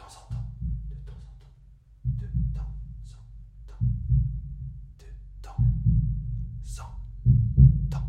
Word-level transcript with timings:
temps 0.00 0.16
en 0.16 0.24
temps, 0.32 0.48
de 0.88 0.96
temps 1.04 1.20
en 1.28 1.34
temps, 1.40 1.54
de 2.04 2.28
temps 2.54 2.72
en 3.04 3.20
temps, 3.66 3.84
de 4.98 5.08
temps 5.42 5.60
en 6.78 6.90
temps, 7.90 8.08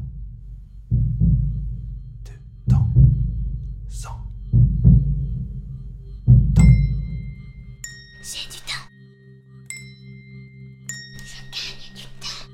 de 2.23 2.31
temps 2.69 2.87
en 4.05 4.17
temps. 6.53 6.71
J'ai 8.23 8.45
du 8.47 8.59
temps. 8.61 8.87
Je 11.25 11.41
gagne 11.51 11.89
du 11.93 12.07
temps. 12.21 12.45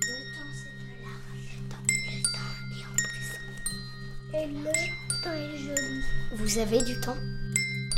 Le 0.00 0.16
temps, 0.34 0.52
c'est 0.54 0.74
de 0.78 0.86
l'argent. 1.02 1.60
Le 1.60 1.68
temps 1.68 1.86
est 2.08 2.82
en 2.86 2.96
prison. 3.04 3.44
Et 4.34 4.46
le 4.46 4.72
temps 5.22 5.36
est 5.36 5.58
joli. 5.58 6.00
Vous 6.36 6.52
avez 6.58 6.80
du 6.82 6.96
temps? 7.00 7.16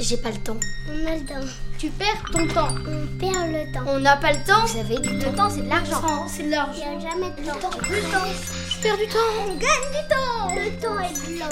J'ai 0.01 0.17
pas 0.17 0.31
le 0.31 0.39
temps. 0.39 0.57
On 0.89 1.07
a 1.07 1.15
le 1.15 1.21
temps. 1.27 1.47
Tu 1.79 1.89
perds 1.91 2.23
ton 2.33 2.47
temps. 2.49 2.69
On 2.89 3.07
perd 3.19 3.53
le 3.53 3.71
temps. 3.73 3.85
On 3.87 4.01
n'a 4.01 4.17
pas 4.17 4.33
le 4.33 4.39
temps. 4.47 4.65
Vous 4.67 4.79
avez 4.81 4.99
du 4.99 5.11
Le 5.11 5.23
temps 5.25 5.33
temps, 5.33 5.51
c'est 5.51 5.61
de 5.63 5.69
l'argent. 5.69 6.27
C'est 6.27 6.43
de 6.43 6.45
Il 6.45 6.49
n'y 6.49 6.55
l'argent. 6.55 6.73
a 6.73 7.01
jamais 7.01 7.31
de 7.31 7.45
temps. 7.45 7.71
Le 7.89 8.01
temps. 8.11 8.29
Je 8.71 8.83
perds 8.83 8.97
du 8.97 9.07
temps. 9.07 9.19
On 9.45 9.55
gagne 9.57 9.89
du 9.93 10.03
temps. 10.09 10.55
Le 10.55 10.71
temps 10.81 11.01
est 11.01 11.37
blanc. 11.37 11.47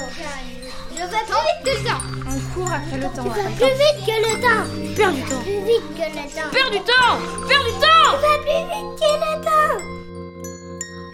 Je 0.91 0.97
vais 0.97 1.25
plus 1.29 1.45
vite 1.47 1.63
que 1.65 1.89
ça. 1.89 1.97
On 2.27 2.55
court 2.55 2.73
après 2.73 2.97
le 2.97 3.05
temps. 3.15 3.23
Tu 3.23 3.29
vas 3.29 3.51
plus 3.51 3.75
vite 3.77 4.01
que 4.07 4.17
le 4.27 4.33
temps. 4.41 4.65
Perds 4.97 5.13
du 5.13 5.23
temps. 5.23 5.43
Plus 5.43 5.61
vite 5.69 5.89
que 5.95 6.07
le 6.09 6.25
temps. 6.35 6.51
Perds 6.51 6.71
du 6.71 6.79
temps. 6.79 7.17
Perds 7.47 7.65
du 7.65 7.73
temps. 7.73 8.11
Tu 8.11 8.25
vas 8.25 8.39
plus 8.43 8.63
vite 8.73 8.93
que 8.99 9.11
le 9.23 9.33
temps. 9.45 9.77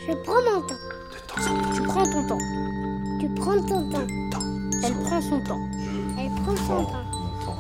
Je 0.07 0.13
prends 0.23 0.43
mon 0.53 0.61
temps. 0.63 0.83
De 1.13 1.19
temps 1.27 1.51
en 1.51 1.63
temps, 1.63 1.75
Tu 1.75 1.83
prends 1.83 2.05
ton 2.05 2.29
temps. 2.29 2.45
Tu 3.21 3.29
prends 3.35 3.61
ton 3.67 3.91
temps. 3.91 4.07
temps. 4.31 4.47
Elle 4.85 4.95
prend 5.03 5.21
son 5.21 5.41
temps. 5.41 5.61
Elle 6.19 6.31
prend 6.43 6.57
son 6.57 6.85
temps. 6.85 7.05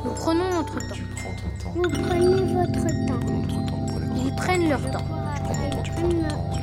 Nous 0.04 0.10
prenons 0.10 0.44
notre 0.52 0.78
temps. 0.80 0.94
Tu 0.94 1.02
prends 1.02 1.30
ton 1.30 1.48
temps. 1.64 1.72
Vous 1.74 1.88
prenez 1.88 2.42
votre 2.52 2.72
temps. 2.72 3.20
Prenons 3.20 3.40
notre 3.40 3.66
temps. 3.66 3.80
Prenez 3.88 4.20
Ils 4.26 4.34
prennent 4.36 4.68
leur 4.68 4.90
temps. 4.90 5.06
Ils 5.46 5.92
prennent 5.92 6.22
leur 6.22 6.30
temps. 6.30 6.54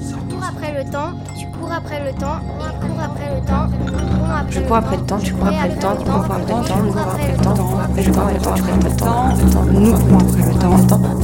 Tu 0.00 0.16
cours 0.30 0.44
après 0.44 0.72
le 0.72 0.90
temps. 0.90 1.12
Tu 1.38 1.46
cours 1.48 1.72
après 1.72 2.04
le 2.04 2.12
temps. 2.18 2.40
Il 2.40 2.88
court 2.88 3.00
après 3.00 3.34
le 3.34 3.40
temps. 3.46 3.68
On 3.70 3.86
court 4.18 4.30
après 4.30 4.52
Je 4.52 4.60
cours 4.60 4.76
après 4.76 4.96
le 4.96 5.02
temps, 5.04 5.18
tu 5.18 5.34
cours 5.34 5.46
après 5.46 5.68
le 5.68 5.76
temps, 5.76 5.96
tu 5.96 6.04
cours 6.04 6.14
après 6.14 6.40
le 6.40 6.46
temps, 6.46 6.64
je 6.64 6.72
cours 6.72 7.00
après 7.00 7.32
le 7.32 7.36
temps, 7.36 7.54
je 7.54 7.62
cours 7.62 7.80
après 7.80 8.02
le 8.02 8.40
temps, 8.40 8.56
je 8.56 8.62
cours 8.62 8.70
après 8.70 8.88
le 8.88 8.96
temps, 8.96 9.64
nous 9.66 9.92
courons 9.92 10.18
après 10.18 10.42
le 10.42 10.58
temps, 10.58 11.23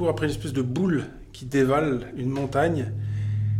cours 0.00 0.08
après 0.08 0.24
une 0.24 0.32
espèce 0.32 0.54
de 0.54 0.62
boule 0.62 1.04
qui 1.34 1.44
dévale 1.44 2.06
une 2.16 2.30
montagne. 2.30 2.90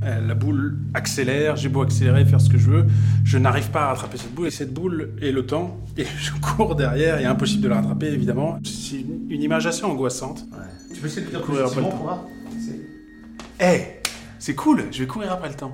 Euh, 0.02 0.26
La 0.26 0.34
boule 0.34 0.78
accélère, 0.94 1.56
j'ai 1.56 1.68
beau 1.68 1.82
accélérer, 1.82 2.24
faire 2.24 2.40
ce 2.40 2.48
que 2.48 2.56
je 2.56 2.70
veux, 2.70 2.86
je 3.24 3.36
n'arrive 3.36 3.70
pas 3.70 3.82
à 3.82 3.88
rattraper 3.88 4.16
cette 4.16 4.34
boule. 4.34 4.46
Et 4.46 4.50
cette 4.50 4.72
boule 4.72 5.12
est 5.20 5.32
le 5.32 5.44
temps, 5.44 5.78
et 5.98 6.06
je 6.18 6.32
cours 6.40 6.76
derrière, 6.76 7.20
et 7.20 7.26
impossible 7.26 7.62
de 7.64 7.68
la 7.68 7.76
rattraper 7.76 8.06
évidemment. 8.06 8.58
C'est 8.64 9.00
une, 9.00 9.42
image 9.42 9.66
assez 9.66 9.84
angoissante. 9.84 10.46
Tu 10.94 11.00
peux 11.02 11.08
essayer 11.08 11.26
de 11.26 11.30
dire 11.30 11.42
Courir 11.42 11.66
après 11.66 11.82
le 11.82 11.88
temps. 11.88 12.26
Eh, 13.60 14.00
c'est 14.38 14.54
cool, 14.54 14.84
je 14.90 15.00
vais 15.00 15.06
courir 15.06 15.32
après 15.32 15.50
le 15.50 15.54
temps. 15.54 15.72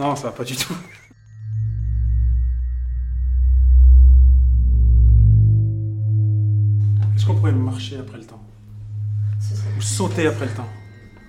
Non, 0.00 0.16
ça 0.16 0.24
va 0.24 0.32
pas 0.32 0.42
du 0.42 0.56
tout. 0.56 0.74
Est-ce 7.14 7.24
qu'on 7.24 7.36
pourrait 7.36 7.52
marcher 7.52 7.98
après 7.98 8.18
le 8.18 8.24
temps? 8.24 8.42
Sauter 9.82 10.26
après 10.26 10.46
le 10.46 10.52
temps 10.52 10.68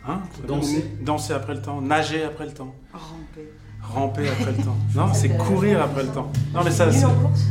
Hein 0.08 0.22
Danser. 0.48 0.86
Danser 1.02 1.34
après 1.34 1.54
le 1.54 1.62
temps, 1.62 1.82
nager 1.82 2.24
après 2.24 2.46
le 2.46 2.52
temps. 2.54 2.76
Ramper. 2.94 3.50
Ramper 3.82 4.30
après 4.30 4.52
le 4.52 4.64
temps. 4.64 4.78
Non, 4.96 5.14
c'est 5.14 5.30
courir 5.30 5.82
après 5.82 6.04
le 6.04 6.10
temps. 6.10 6.32
Non, 6.54 6.62
mais 6.64 6.72
ça, 6.72 6.92
c'est... 6.92 7.06
en 7.06 7.16
course, 7.16 7.42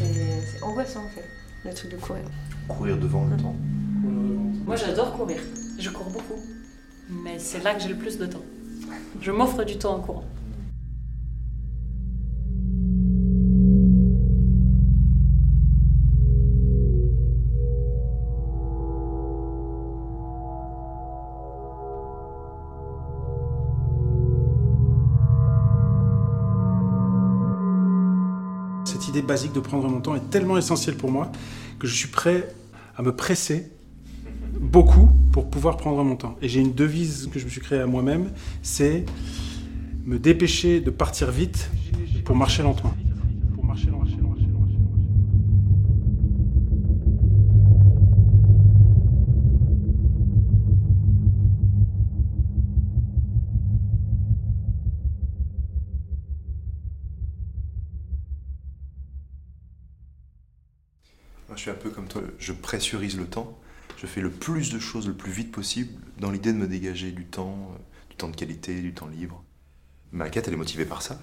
et 0.00 0.40
c'est 0.44 0.62
angoissant 0.62 1.00
en 1.00 1.08
fait, 1.08 1.24
le 1.68 1.74
truc 1.74 1.90
de 1.92 1.96
courir. 1.96 2.24
Courir 2.68 2.98
devant 2.98 3.24
le 3.24 3.36
temps. 3.36 3.54
Moi, 4.66 4.76
j'adore 4.76 5.16
courir. 5.16 5.40
Je 5.78 5.90
cours 5.90 6.10
beaucoup. 6.10 6.40
Mais 7.10 7.38
c'est 7.38 7.62
là 7.62 7.74
que 7.74 7.82
j'ai 7.82 7.88
le 7.88 7.96
plus 7.96 8.18
de 8.18 8.26
temps. 8.26 8.42
Je 9.20 9.30
m'offre 9.30 9.64
du 9.64 9.78
temps 9.78 9.96
en 9.96 10.00
courant. 10.00 10.24
Cette 29.04 29.14
idée 29.16 29.26
basique 29.26 29.52
de 29.52 29.60
prendre 29.60 29.86
mon 29.86 30.00
temps 30.00 30.14
est 30.14 30.30
tellement 30.30 30.56
essentielle 30.56 30.96
pour 30.96 31.10
moi 31.10 31.30
que 31.78 31.86
je 31.86 31.94
suis 31.94 32.08
prêt 32.08 32.48
à 32.96 33.02
me 33.02 33.14
presser 33.14 33.70
beaucoup 34.58 35.10
pour 35.30 35.50
pouvoir 35.50 35.76
prendre 35.76 36.02
mon 36.02 36.16
temps. 36.16 36.38
Et 36.40 36.48
j'ai 36.48 36.60
une 36.60 36.72
devise 36.72 37.28
que 37.30 37.38
je 37.38 37.44
me 37.44 37.50
suis 37.50 37.60
créée 37.60 37.80
à 37.80 37.86
moi-même, 37.86 38.30
c'est 38.62 39.04
me 40.06 40.18
dépêcher 40.18 40.80
de 40.80 40.88
partir 40.88 41.30
vite 41.30 41.70
pour 42.24 42.34
marcher 42.34 42.62
lentement. 42.62 42.94
Suis 61.64 61.70
un 61.70 61.80
peu 61.80 61.88
comme 61.88 62.08
toi, 62.08 62.20
je 62.38 62.52
pressurise 62.52 63.16
le 63.16 63.24
temps. 63.24 63.58
Je 63.96 64.06
fais 64.06 64.20
le 64.20 64.30
plus 64.30 64.70
de 64.70 64.78
choses 64.78 65.06
le 65.06 65.14
plus 65.14 65.32
vite 65.32 65.50
possible 65.50 65.92
dans 66.18 66.30
l'idée 66.30 66.52
de 66.52 66.58
me 66.58 66.66
dégager 66.66 67.10
du 67.10 67.24
temps, 67.24 67.70
euh, 67.72 67.78
du 68.10 68.16
temps 68.16 68.28
de 68.28 68.36
qualité, 68.36 68.80
du 68.80 68.92
temps 68.92 69.06
libre. 69.06 69.42
Ma 70.12 70.28
quête, 70.28 70.46
elle 70.46 70.54
est 70.54 70.58
motivée 70.58 70.84
par 70.84 71.00
ça. 71.00 71.18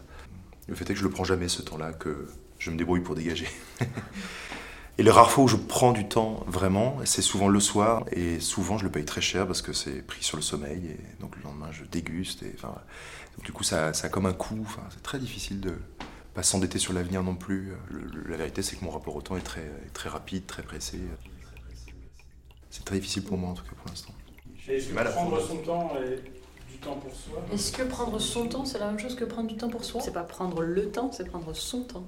Le 0.67 0.73
fait 0.73 0.89
est 0.89 0.93
que 0.93 0.99
je 0.99 1.03
le 1.03 1.11
prends 1.11 1.23
jamais 1.23 1.47
ce 1.47 1.61
temps-là, 1.61 1.93
que 1.93 2.27
je 2.57 2.71
me 2.71 2.77
débrouille 2.77 3.01
pour 3.01 3.13
dégager. 3.13 3.47
et 4.97 5.03
les 5.03 5.11
rares 5.11 5.29
fois 5.29 5.43
où 5.43 5.47
je 5.47 5.57
prends 5.57 5.91
du 5.91 6.07
temps 6.07 6.43
vraiment, 6.47 6.97
c'est 7.05 7.21
souvent 7.21 7.47
le 7.47 7.59
soir, 7.59 8.05
et 8.11 8.39
souvent 8.39 8.79
je 8.79 8.83
le 8.83 8.89
paye 8.89 9.05
très 9.05 9.21
cher 9.21 9.45
parce 9.45 9.61
que 9.61 9.73
c'est 9.73 10.01
pris 10.01 10.23
sur 10.23 10.37
le 10.37 10.43
sommeil, 10.43 10.87
et 10.87 11.21
donc 11.21 11.35
le 11.35 11.43
lendemain 11.43 11.69
je 11.71 11.83
déguste. 11.83 12.41
Et, 12.41 12.51
enfin, 12.55 12.73
du 13.43 13.51
coup, 13.51 13.63
ça, 13.63 13.93
ça 13.93 14.07
a 14.07 14.09
comme 14.09 14.25
un 14.25 14.33
coût. 14.33 14.63
Enfin, 14.65 14.81
c'est 14.89 15.03
très 15.03 15.19
difficile 15.19 15.59
de 15.59 15.75
pas 16.33 16.43
s'endetter 16.43 16.79
sur 16.79 16.93
l'avenir 16.93 17.23
non 17.23 17.35
plus. 17.35 17.73
Le- 17.89 17.99
le- 18.05 18.29
la 18.29 18.37
vérité, 18.37 18.61
c'est 18.61 18.75
que 18.77 18.85
mon 18.85 18.91
rapport 18.91 19.15
au 19.15 19.21
temps 19.21 19.37
est 19.37 19.41
très, 19.41 19.69
très 19.93 20.09
rapide, 20.09 20.45
très 20.45 20.63
pressé. 20.63 20.99
C'est 22.69 22.85
très 22.85 22.95
difficile 22.95 23.23
pour 23.23 23.37
moi 23.37 23.49
en 23.49 23.53
tout 23.53 23.63
cas 23.63 23.73
pour 23.75 23.87
l'instant. 23.89 24.13
Est-ce 24.67 24.89
que 24.89 24.93
prendre 25.11 25.41
son 25.41 25.57
temps 25.57 25.91
et 26.01 26.15
du 26.71 26.77
temps 26.79 26.95
pour 26.95 27.13
soi 27.13 27.43
Est-ce 27.51 27.71
que 27.71 27.83
prendre 27.83 28.17
son 28.19 28.47
temps, 28.47 28.65
c'est 28.65 28.79
la 28.79 28.87
même 28.87 28.99
chose 28.99 29.15
que 29.15 29.25
prendre 29.25 29.49
du 29.49 29.57
temps 29.57 29.69
pour 29.69 29.83
soi? 29.83 29.99
C'est 30.01 30.13
pas 30.13 30.23
prendre 30.23 30.61
le 30.61 30.89
temps, 30.89 31.11
c'est 31.11 31.25
prendre 31.25 31.53
son 31.53 31.83
temps. 31.83 32.05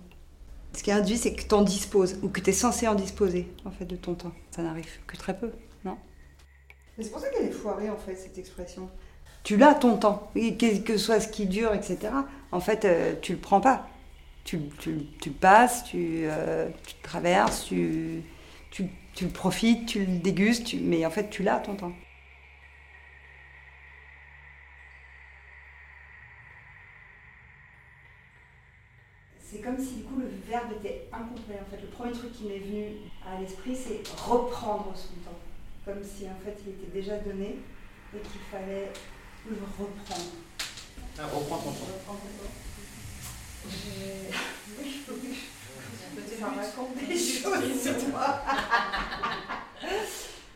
Ce 0.75 0.81
qui 0.81 0.89
est 0.89 0.93
induit, 0.93 1.17
c'est 1.17 1.35
que 1.35 1.43
tu 1.43 1.53
en 1.53 1.61
disposes, 1.61 2.17
ou 2.23 2.29
que 2.29 2.39
tu 2.39 2.49
es 2.49 2.53
censé 2.53 2.87
en 2.87 2.95
disposer, 2.95 3.51
en 3.65 3.71
fait, 3.71 3.85
de 3.85 3.95
ton 3.95 4.15
temps. 4.15 4.31
Ça 4.51 4.63
n'arrive 4.63 4.87
que 5.05 5.17
très 5.17 5.37
peu, 5.37 5.51
non? 5.83 5.97
C'est 6.97 7.11
pour 7.11 7.19
ça 7.19 7.29
qu'elle 7.29 7.47
est 7.47 7.51
foirée, 7.51 7.89
en 7.89 7.97
fait, 7.97 8.15
cette 8.15 8.37
expression. 8.37 8.89
Tu 9.43 9.57
l'as, 9.57 9.75
ton 9.75 9.97
temps, 9.97 10.31
et 10.35 10.55
que, 10.57 10.79
que 10.79 10.97
soit 10.97 11.19
ce 11.19 11.27
qui 11.27 11.45
dure, 11.45 11.73
etc. 11.73 12.13
En 12.51 12.59
fait, 12.59 12.85
euh, 12.85 13.13
tu 13.21 13.33
le 13.33 13.39
prends 13.39 13.61
pas. 13.61 13.87
Tu, 14.43 14.59
tu, 15.21 15.31
passes, 15.31 15.85
tu, 15.85 16.23
euh, 16.25 16.69
tu 16.85 16.95
traverses, 17.01 17.65
tu, 17.65 18.21
tu, 18.71 18.89
tu 19.15 19.25
le 19.25 19.31
profites, 19.31 19.87
tu 19.87 20.05
le 20.05 20.17
dégustes, 20.19 20.65
tu- 20.65 20.77
mais 20.79 21.05
en 21.05 21.09
fait, 21.11 21.29
tu 21.29 21.43
l'as, 21.43 21.59
ton 21.59 21.75
temps. 21.75 21.93
C'est 29.39 29.61
comme 29.61 29.77
si 29.77 29.95
du 29.97 30.03
coup 30.03 30.19
le 30.19 30.29
verbe 30.49 30.71
était 30.79 31.07
incomplet. 31.11 31.59
En 31.61 31.69
fait, 31.69 31.81
le 31.81 31.87
premier 31.87 32.11
truc 32.11 32.31
qui 32.33 32.45
m'est 32.45 32.59
venu 32.59 32.85
à 33.25 33.39
l'esprit, 33.39 33.75
c'est 33.75 34.01
reprendre 34.25 34.91
son 34.95 35.13
temps. 35.29 35.37
Comme 35.85 36.03
si 36.03 36.25
en 36.25 36.35
fait 36.43 36.57
il 36.65 36.73
était 36.73 36.91
déjà 36.93 37.17
donné 37.19 37.57
et 38.15 38.19
qu'il 38.19 38.41
fallait 38.51 38.91
le 39.49 39.55
reprendre. 39.77 40.31
Ah, 41.19 41.25
Reprends 41.25 41.57
ton 41.57 41.71
temps 41.71 42.17
je 43.69 44.33
j'en 46.39 46.49
raconte 46.55 46.97
des 47.07 47.17
choses 47.17 47.81
sur 47.81 48.09
moi. 48.09 48.41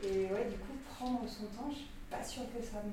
et 0.04 0.08
ouais, 0.08 0.48
du 0.50 0.58
coup, 0.58 0.76
prendre 0.94 1.22
son 1.28 1.46
temps, 1.56 1.70
je 1.70 1.72
ne 1.72 1.76
suis 1.76 1.88
pas 2.10 2.24
sûre 2.24 2.44
que 2.54 2.64
ça 2.64 2.84
me 2.84 2.92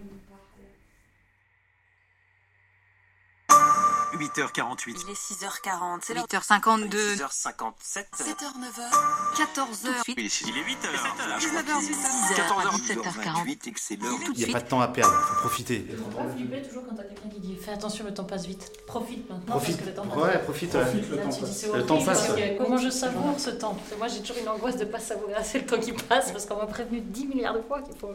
8h48. 4.16 5.04
Il 5.04 5.10
est 5.10 5.14
6h40, 5.14 5.98
c'est 6.02 6.14
8h52. 6.14 7.16
6h57. 7.16 8.04
7h, 8.16 8.54
9h, 8.60 8.90
14h. 9.36 9.88
Il 10.16 10.26
est 10.26 10.28
6 10.28 10.44
il 10.48 10.58
est 10.58 10.62
8h. 10.62 11.38
19h, 11.38 12.34
14h, 12.34 12.68
17h48. 12.80 13.68
et 13.68 13.72
que 13.72 13.80
c'est 13.80 13.96
l'heure. 13.96 14.12
Il 14.34 14.44
n'y 14.44 14.50
a 14.50 14.52
pas 14.52 14.60
de 14.60 14.68
temps 14.68 14.80
à 14.80 14.88
perdre, 14.88 15.12
faut 15.14 15.34
profiter. 15.40 15.86
Faut 15.96 16.16
pas 16.16 16.28
flipper 16.28 16.62
toujours 16.62 16.84
quand 16.88 16.94
t'as 16.94 17.04
quelqu'un 17.04 17.28
qui 17.28 17.40
dit 17.40 17.56
fais 17.56 17.72
attention, 17.72 18.04
le 18.04 18.14
temps 18.14 18.24
passe 18.24 18.46
vite. 18.46 18.72
Profite 18.86 19.28
maintenant 19.28 19.56
Profite. 19.56 19.76
parce 19.76 19.84
que 19.84 19.90
le 19.90 19.94
temps 19.94 20.06
passe 20.06 20.22
Ouais, 20.24 20.38
profite. 20.42 20.70
Profite, 20.70 20.74
ouais. 20.74 21.08
le 21.10 21.16
Là, 21.16 21.22
tu 21.30 21.44
dis, 21.44 21.66
Le 21.74 21.86
temps 21.86 22.04
passe. 22.04 22.28
Comment 22.58 22.76
je 22.76 22.90
savoure 22.90 23.38
ce 23.40 23.50
temps? 23.50 23.74
Parce 23.74 23.90
que 23.90 23.94
Moi, 23.96 24.08
j'ai 24.08 24.20
toujours 24.20 24.36
une 24.38 24.48
angoisse 24.48 24.76
de 24.76 24.84
pas 24.84 25.00
savourer 25.00 25.34
assez 25.34 25.58
le 25.60 25.66
temps 25.66 25.78
qui 25.80 25.92
passe 25.92 26.30
parce 26.32 26.46
qu'on 26.46 26.56
m'a 26.56 26.66
prévenu 26.66 27.00
10 27.00 27.26
milliards 27.26 27.54
de 27.54 27.62
fois 27.62 27.82
qu'il 27.82 27.96
faut. 27.96 28.10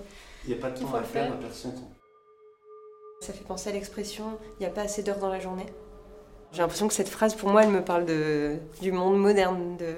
Il 0.45 0.53
n'y 0.53 0.59
a 0.59 0.61
pas 0.61 0.71
de 0.71 0.79
temps 0.79 0.87
à 0.93 1.01
perdre, 1.01 1.07
faire. 1.09 1.33
à 1.33 1.35
perdre 1.35 1.55
son 1.55 1.71
temps. 1.71 1.91
Ça 3.21 3.33
fait 3.33 3.43
penser 3.43 3.69
à 3.69 3.73
l'expression 3.73 4.39
il 4.59 4.63
n'y 4.63 4.65
a 4.65 4.69
pas 4.69 4.83
assez 4.83 5.03
d'heures 5.03 5.19
dans 5.19 5.27
la 5.29 5.39
journée. 5.41 5.65
J'ai 6.51 6.61
l'impression 6.61 6.87
que 6.87 6.93
cette 6.93 7.09
phrase, 7.09 7.35
pour 7.35 7.49
moi, 7.49 7.63
elle 7.63 7.69
me 7.69 7.83
parle 7.83 8.05
de, 8.05 8.57
du 8.81 8.91
monde 8.91 9.17
moderne, 9.19 9.77
de, 9.77 9.93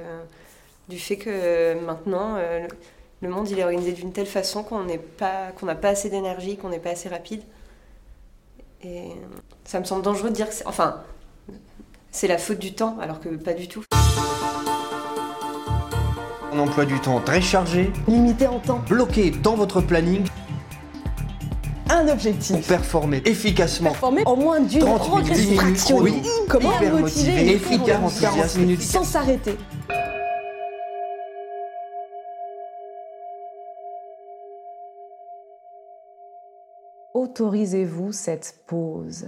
du 0.90 1.00
fait 1.00 1.16
que 1.18 1.80
maintenant, 1.86 2.36
euh, 2.38 2.68
le, 2.68 2.68
le 3.22 3.30
monde 3.34 3.50
il 3.50 3.58
est 3.58 3.64
organisé 3.64 3.94
d'une 3.94 4.12
telle 4.12 4.26
façon 4.26 4.62
qu'on 4.64 4.84
n'est 4.84 4.98
pas, 4.98 5.52
qu'on 5.58 5.66
n'a 5.66 5.76
pas 5.76 5.90
assez 5.90 6.10
d'énergie, 6.10 6.58
qu'on 6.58 6.70
n'est 6.70 6.80
pas 6.80 6.90
assez 6.92 7.08
rapide. 7.08 7.42
Et 8.84 9.12
ça 9.64 9.80
me 9.80 9.86
semble 9.86 10.02
dangereux 10.02 10.30
de 10.30 10.36
dire 10.36 10.50
que 10.50 10.54
c'est, 10.56 10.68
enfin, 10.68 11.02
c'est 12.12 12.28
la 12.28 12.38
faute 12.38 12.60
du 12.60 12.74
temps, 12.74 12.98
alors 13.00 13.22
que 13.22 13.30
pas 13.30 13.54
du 13.54 13.68
tout. 13.70 13.84
Un 16.54 16.60
emploi 16.60 16.84
du 16.84 17.00
temps 17.00 17.22
très 17.22 17.40
chargé, 17.40 17.94
Limité 18.10 18.48
en 18.48 18.60
temps. 18.60 18.82
bloqué 18.90 19.32
dans 19.32 19.56
votre 19.56 19.80
planning 19.80 20.26
Un 21.92 22.06
pour 22.06 22.14
objectif. 22.14 22.68
performer 22.68 23.22
efficacement. 23.26 23.90
Performer 23.92 24.24
en 24.26 24.36
moins 24.38 24.60
d'une 24.62 24.80
30 24.80 25.02
30 25.02 25.24
minutes, 25.24 25.34
10 25.34 25.48
minutes 25.48 25.60
fraction. 25.78 25.96
chrono. 25.98 26.16
Comment 26.50 26.72
Hyper 26.78 26.94
motiver 26.94 27.02
motivé, 27.02 27.52
et 27.54 27.58
faire 27.60 27.72
en 27.72 27.78
efficace, 27.78 27.88
40 27.88 28.06
enthousiaste. 28.06 28.58
minutes 28.58 28.82
sans 28.82 29.04
s'arrêter 29.04 29.58
Autorisez-vous 37.14 38.12
cette 38.14 38.60
pause. 38.68 39.28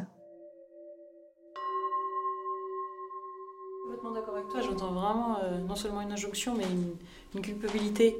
complètement 3.84 4.12
d'accord 4.12 4.36
avec 4.36 4.48
toi. 4.48 4.62
J'entends 4.62 4.94
vraiment 4.94 5.38
euh, 5.44 5.60
non 5.60 5.76
seulement 5.76 6.02
une 6.02 6.12
injonction, 6.12 6.56
mais 6.58 6.64
une, 6.64 6.96
une 7.36 7.42
culpabilité. 7.42 8.18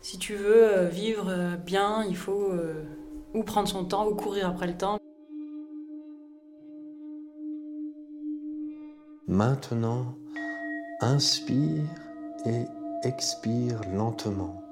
Si 0.00 0.18
tu 0.18 0.34
veux 0.34 0.64
euh, 0.78 0.88
vivre 0.88 1.26
euh, 1.28 1.56
bien, 1.56 2.04
il 2.08 2.16
faut 2.16 2.52
euh, 2.52 2.84
ou 3.34 3.42
prendre 3.42 3.68
son 3.68 3.84
temps 3.84 4.08
ou 4.08 4.14
courir 4.14 4.48
après 4.48 4.66
le 4.66 4.76
temps. 4.76 4.98
Maintenant, 9.26 10.14
inspire 11.00 11.84
et 12.46 12.64
expire 13.04 13.80
lentement. 13.94 14.62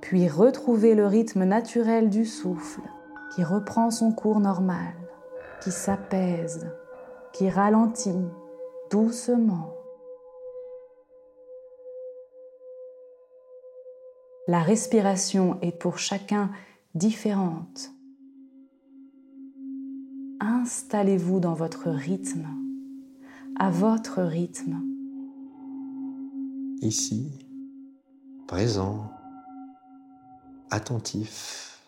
Puis 0.00 0.28
retrouvez 0.28 0.94
le 0.94 1.06
rythme 1.06 1.44
naturel 1.44 2.08
du 2.08 2.24
souffle 2.24 2.80
qui 3.34 3.44
reprend 3.44 3.90
son 3.90 4.12
cours 4.12 4.40
normal, 4.40 4.94
qui 5.60 5.70
s'apaise, 5.70 6.70
qui 7.32 7.50
ralentit 7.50 8.24
doucement. 8.90 9.77
La 14.48 14.62
respiration 14.62 15.60
est 15.60 15.78
pour 15.78 15.98
chacun 15.98 16.50
différente. 16.94 17.90
Installez-vous 20.40 21.38
dans 21.38 21.52
votre 21.52 21.90
rythme, 21.90 22.48
à 23.58 23.68
votre 23.70 24.22
rythme. 24.22 24.80
Ici, 26.80 27.30
présent, 28.46 29.12
attentif. 30.70 31.82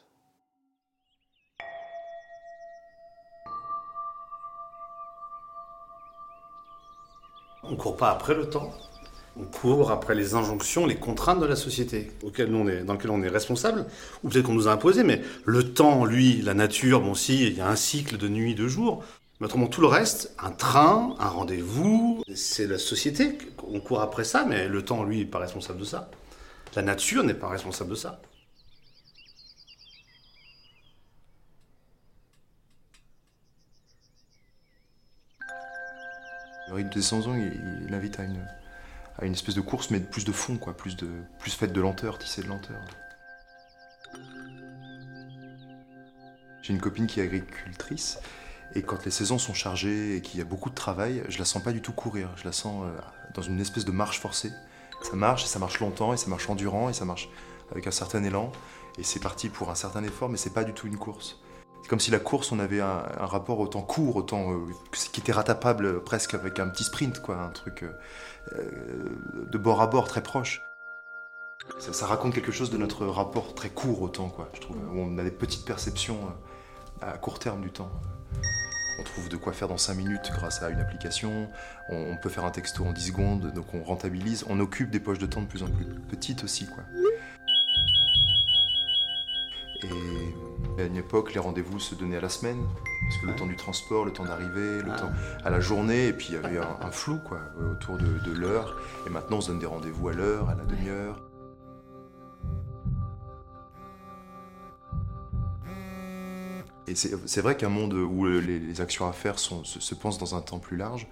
On 7.63 7.75
court 7.75 7.97
pas 7.97 8.11
après 8.11 8.35
le 8.35 8.51
temps? 8.51 8.71
On 9.41 9.45
court 9.45 9.91
après 9.91 10.15
les 10.15 10.35
injonctions, 10.35 10.85
les 10.85 10.97
contraintes 10.97 11.41
de 11.41 11.47
la 11.47 11.57
société 11.57 12.13
dans 12.23 12.29
lesquelles 12.29 13.11
on 13.11 13.23
est 13.23 13.29
responsable, 13.29 13.87
ou 14.23 14.29
peut-être 14.29 14.45
qu'on 14.45 14.53
nous 14.53 14.69
a 14.69 14.73
imposé, 14.73 15.03
mais 15.03 15.23
le 15.47 15.73
temps, 15.73 16.05
lui, 16.05 16.43
la 16.43 16.53
nature, 16.53 17.01
bon 17.01 17.15
si, 17.15 17.47
il 17.47 17.57
y 17.57 17.61
a 17.63 17.69
un 17.69 17.77
cycle 17.77 18.19
de 18.19 18.29
nuit, 18.29 18.55
de 18.55 18.69
jour, 18.69 19.03
mais 19.39 19.47
autrement 19.47 19.67
tout 19.67 19.81
le 19.81 19.87
reste, 19.87 20.35
un 20.39 20.51
train, 20.51 21.15
un 21.19 21.29
rendez-vous, 21.29 22.23
c'est 22.35 22.67
la 22.67 22.77
société, 22.77 23.39
on 23.67 23.81
court 23.81 24.03
après 24.03 24.25
ça, 24.25 24.45
mais 24.47 24.69
le 24.69 24.85
temps, 24.85 25.05
lui, 25.05 25.19
n'est 25.21 25.25
pas 25.25 25.39
responsable 25.39 25.79
de 25.79 25.85
ça. 25.85 26.11
La 26.77 26.83
nature 26.83 27.25
n'est 27.25 27.33
pas 27.33 27.49
responsable 27.49 27.91
de 27.91 27.95
ça. 27.95 28.21
Le 36.69 36.75
rythme 36.75 36.91
des 36.91 37.03
100 37.03 37.27
ans, 37.27 37.35
il, 37.35 37.87
il 37.89 37.95
invite 37.95 38.21
à 38.21 38.25
une, 38.25 38.47
à 39.19 39.25
une 39.25 39.33
espèce 39.33 39.55
de 39.55 39.61
course, 39.61 39.91
mais 39.91 40.01
de 40.01 40.07
plus 40.07 40.25
de 40.25 40.33
fond, 40.33 40.57
quoi, 40.57 40.77
plus, 40.77 40.97
de, 40.97 41.09
plus 41.39 41.53
faite 41.53 41.73
de 41.73 41.81
lenteur, 41.81 42.19
tissée 42.19 42.43
de 42.43 42.49
lenteur. 42.49 42.81
J'ai 46.63 46.73
une 46.73 46.81
copine 46.81 47.07
qui 47.07 47.21
est 47.21 47.25
agricultrice, 47.25 48.19
et 48.75 48.83
quand 48.83 49.05
les 49.05 49.11
saisons 49.11 49.39
sont 49.39 49.55
chargées 49.55 50.17
et 50.17 50.23
qu'il 50.23 50.39
y 50.39 50.43
a 50.43 50.45
beaucoup 50.45 50.71
de 50.71 50.75
travail, 50.75 51.25
je 51.29 51.39
la 51.39 51.45
sens 51.45 51.63
pas 51.63 51.73
du 51.73 51.83
tout 51.83 51.93
courir, 51.93 52.31
je 52.37 52.45
la 52.45 52.53
sens 52.53 52.85
euh, 52.85 53.01
dans 53.35 53.43
une 53.43 53.61
espèce 53.61 53.85
de 53.85 53.93
marche 53.93 54.21
forcée. 54.21 54.53
Ça 55.03 55.17
marche, 55.17 55.45
et 55.45 55.49
ça 55.49 55.59
marche 55.59 55.81
longtemps, 55.81 56.13
et 56.13 56.17
ça 56.17 56.29
marche 56.29 56.49
endurant, 56.49 56.89
et 56.89 56.93
ça 56.93 57.05
marche 57.05 57.29
avec 57.73 57.87
un 57.87 57.91
certain 57.91 58.23
élan, 58.23 58.53
et 58.99 59.03
c'est 59.03 59.21
parti 59.21 59.49
pour 59.49 59.71
un 59.71 59.75
certain 59.75 60.05
effort, 60.05 60.29
mais 60.29 60.37
c'est 60.37 60.53
pas 60.53 60.65
du 60.65 60.73
tout 60.73 60.87
une 60.87 60.99
course. 60.99 61.41
C'est 61.83 61.89
comme 61.89 62.01
si 62.01 62.11
la 62.11 62.19
course, 62.19 62.53
on 62.53 62.59
avait 62.59 62.81
un, 62.81 63.03
rapport 63.19 63.59
au 63.61 63.67
temps 63.67 63.83
court, 63.83 64.17
au 64.17 64.23
temps 64.23 64.53
euh, 64.53 64.59
qui 65.13 65.21
était 65.21 65.33
rattrapable 65.33 65.87
euh, 65.87 66.01
presque 66.01 66.35
avec 66.35 66.59
un 66.59 66.69
petit 66.69 66.85
sprint, 66.85 67.21
quoi, 67.21 67.37
un 67.37 67.51
truc 67.51 67.85
euh, 67.85 68.65
de 69.51 69.59
bord 69.59 69.81
à 69.81 69.87
bord 69.87 70.07
très 70.07 70.23
proche. 70.23 70.63
Ça, 71.79 72.07
raconte 72.07 72.35
quelque 72.35 72.53
chose 72.53 72.71
de 72.71 72.79
notre 72.79 73.07
rapport 73.07 73.55
très 73.55 73.71
court 73.71 74.03
au 74.03 74.09
temps, 74.09 74.29
quoi, 74.29 74.49
je 74.55 74.61
trouve, 74.61 74.77
on 74.95 75.19
a 75.19 75.23
des 75.23 75.31
petites 75.31 75.65
perceptions 75.65 76.19
à 77.01 77.17
court 77.17 77.39
terme 77.39 77.61
du 77.61 77.71
temps. 77.71 77.91
On 78.99 79.05
trouve 79.05 79.29
de 79.29 79.37
quoi 79.37 79.53
faire 79.53 79.69
dans 79.69 79.79
5 79.79 79.95
minutes 79.95 80.31
grâce 80.37 80.63
à 80.63 80.69
une 80.69 80.81
application, 80.81 81.49
on, 81.89 82.13
on 82.13 82.17
peut 82.17 82.29
faire 82.29 82.45
un 82.45 82.51
texto 82.51 82.85
en 82.85 82.93
10 82.93 83.07
secondes, 83.07 83.53
donc 83.55 83.73
on 83.73 83.83
rentabilise, 83.83 84.45
on 84.49 84.59
occupe 84.61 84.91
des 84.91 85.01
poches 85.01 85.19
de 85.19 85.27
temps 85.27 85.41
de 85.41 85.47
plus 85.47 85.63
en 85.63 85.71
plus 85.71 85.87
petites 86.11 86.45
aussi, 86.45 86.67
quoi. 86.67 86.83
Et 89.83 90.50
à 90.81 90.87
une 90.87 90.97
époque, 90.97 91.33
les 91.35 91.41
rendez-vous 91.41 91.79
se 91.79 91.95
donnaient 91.95 92.17
à 92.17 92.21
la 92.21 92.29
semaine, 92.29 92.59
parce 93.03 93.17
que 93.19 93.27
le 93.27 93.35
temps 93.37 93.47
du 93.47 93.57
transport, 93.57 94.05
le 94.05 94.13
temps 94.13 94.25
d'arriver, 94.25 94.83
le 94.83 94.91
Ah. 94.93 94.97
temps 94.99 95.11
à 95.45 95.51
la 95.51 95.61
journée, 95.61 96.09
et 96.09 96.13
puis 96.13 96.29
il 96.31 96.35
y 96.35 96.39
avait 96.39 96.59
un, 96.59 96.77
un 96.81 96.91
flou 96.91 97.19
quoi, 97.27 97.39
autour 97.73 97.97
de, 97.99 98.19
de 98.25 98.33
l'heure. 98.33 98.77
Et 99.07 99.11
maintenant, 99.11 99.39
on 99.39 99.41
se 99.41 99.49
donne 99.49 99.59
des 99.61 99.67
rendez-vous 99.67 100.09
à 100.09 100.13
l'heure, 100.13 100.49
à 100.49 100.55
la 100.55 100.65
demi-heure. 100.65 101.21
Et 106.87 106.95
c'est 106.97 107.41
vrai 107.41 107.57
qu'un 107.57 107.69
monde 107.69 107.93
où 107.95 108.27
les, 108.27 108.59
les 108.59 108.81
actions 108.81 109.07
à 109.09 109.13
faire 109.13 109.39
sont- 109.39 109.63
se, 109.63 109.79
se 109.79 109.95
pensent 109.95 110.19
dans 110.19 110.35
un 110.35 110.41
temps 110.41 110.59
plus 110.59 110.77
large, 110.77 111.07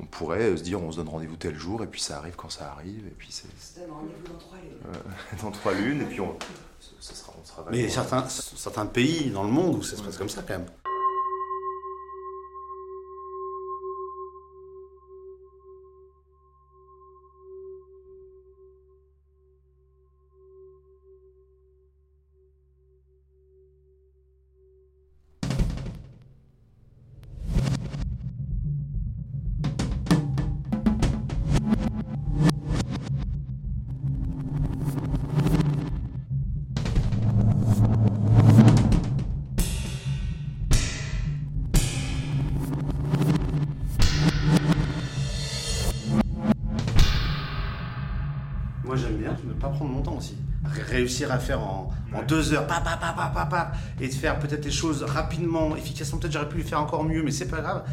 on 0.00 0.06
pourrait 0.06 0.42
euh, 0.50 0.56
se 0.56 0.62
dire 0.62 0.82
on 0.82 0.90
se 0.92 0.96
donne 0.96 1.08
rendez-vous 1.08 1.36
tel 1.36 1.56
jour, 1.58 1.82
et 1.82 1.86
puis 1.86 2.00
ça 2.00 2.18
arrive 2.18 2.34
quand 2.36 2.50
ça 2.50 2.72
arrive, 2.72 3.06
et 3.06 3.14
puis 3.16 3.28
c'est 3.30 3.46
Se 3.58 3.80
donne 3.80 3.90
rendez-vous 3.90 4.32
dans 4.32 4.38
trois 4.38 4.58
lunes. 4.58 4.78
euh, 4.94 5.36
dans 5.42 5.50
trois 5.50 5.72
lunes, 5.74 6.00
et 6.02 6.06
puis 6.06 6.20
on, 6.20 6.36
ça 7.00 7.14
sera, 7.14 7.32
on 7.40 7.44
sera 7.44 7.64
Mais 7.70 7.88
certains, 7.88 8.28
certains 8.28 8.86
pays 8.86 9.30
dans 9.30 9.44
le 9.44 9.50
monde 9.50 9.76
où 9.76 9.82
ça 9.82 9.96
se 9.96 10.02
passe 10.02 10.16
comme 10.16 10.28
ça 10.28 10.42
quand 10.42 10.58
même. 10.58 10.66
Moi 48.92 49.00
j'aime 49.00 49.16
bien 49.16 49.34
ne 49.44 49.54
pas 49.54 49.68
prendre 49.68 49.90
mon 49.90 50.02
temps 50.02 50.16
aussi. 50.18 50.36
Ré- 50.66 50.82
Réussir 50.82 51.32
à 51.32 51.38
faire 51.38 51.60
en, 51.62 51.90
en 52.14 52.22
deux 52.24 52.52
heures, 52.52 52.66
pa, 52.66 52.82
pa, 52.84 52.98
pa, 53.00 53.14
pa, 53.16 53.32
pa, 53.34 53.46
pa, 53.46 53.72
et 53.98 54.06
de 54.06 54.12
faire 54.12 54.38
peut-être 54.38 54.66
les 54.66 54.70
choses 54.70 55.02
rapidement, 55.02 55.74
efficacement. 55.74 56.18
Peut-être 56.18 56.34
j'aurais 56.34 56.48
pu 56.50 56.58
les 56.58 56.62
faire 56.62 56.78
encore 56.82 57.02
mieux, 57.02 57.22
mais 57.22 57.30
c'est 57.30 57.48
pas 57.48 57.62
grave. 57.62 57.84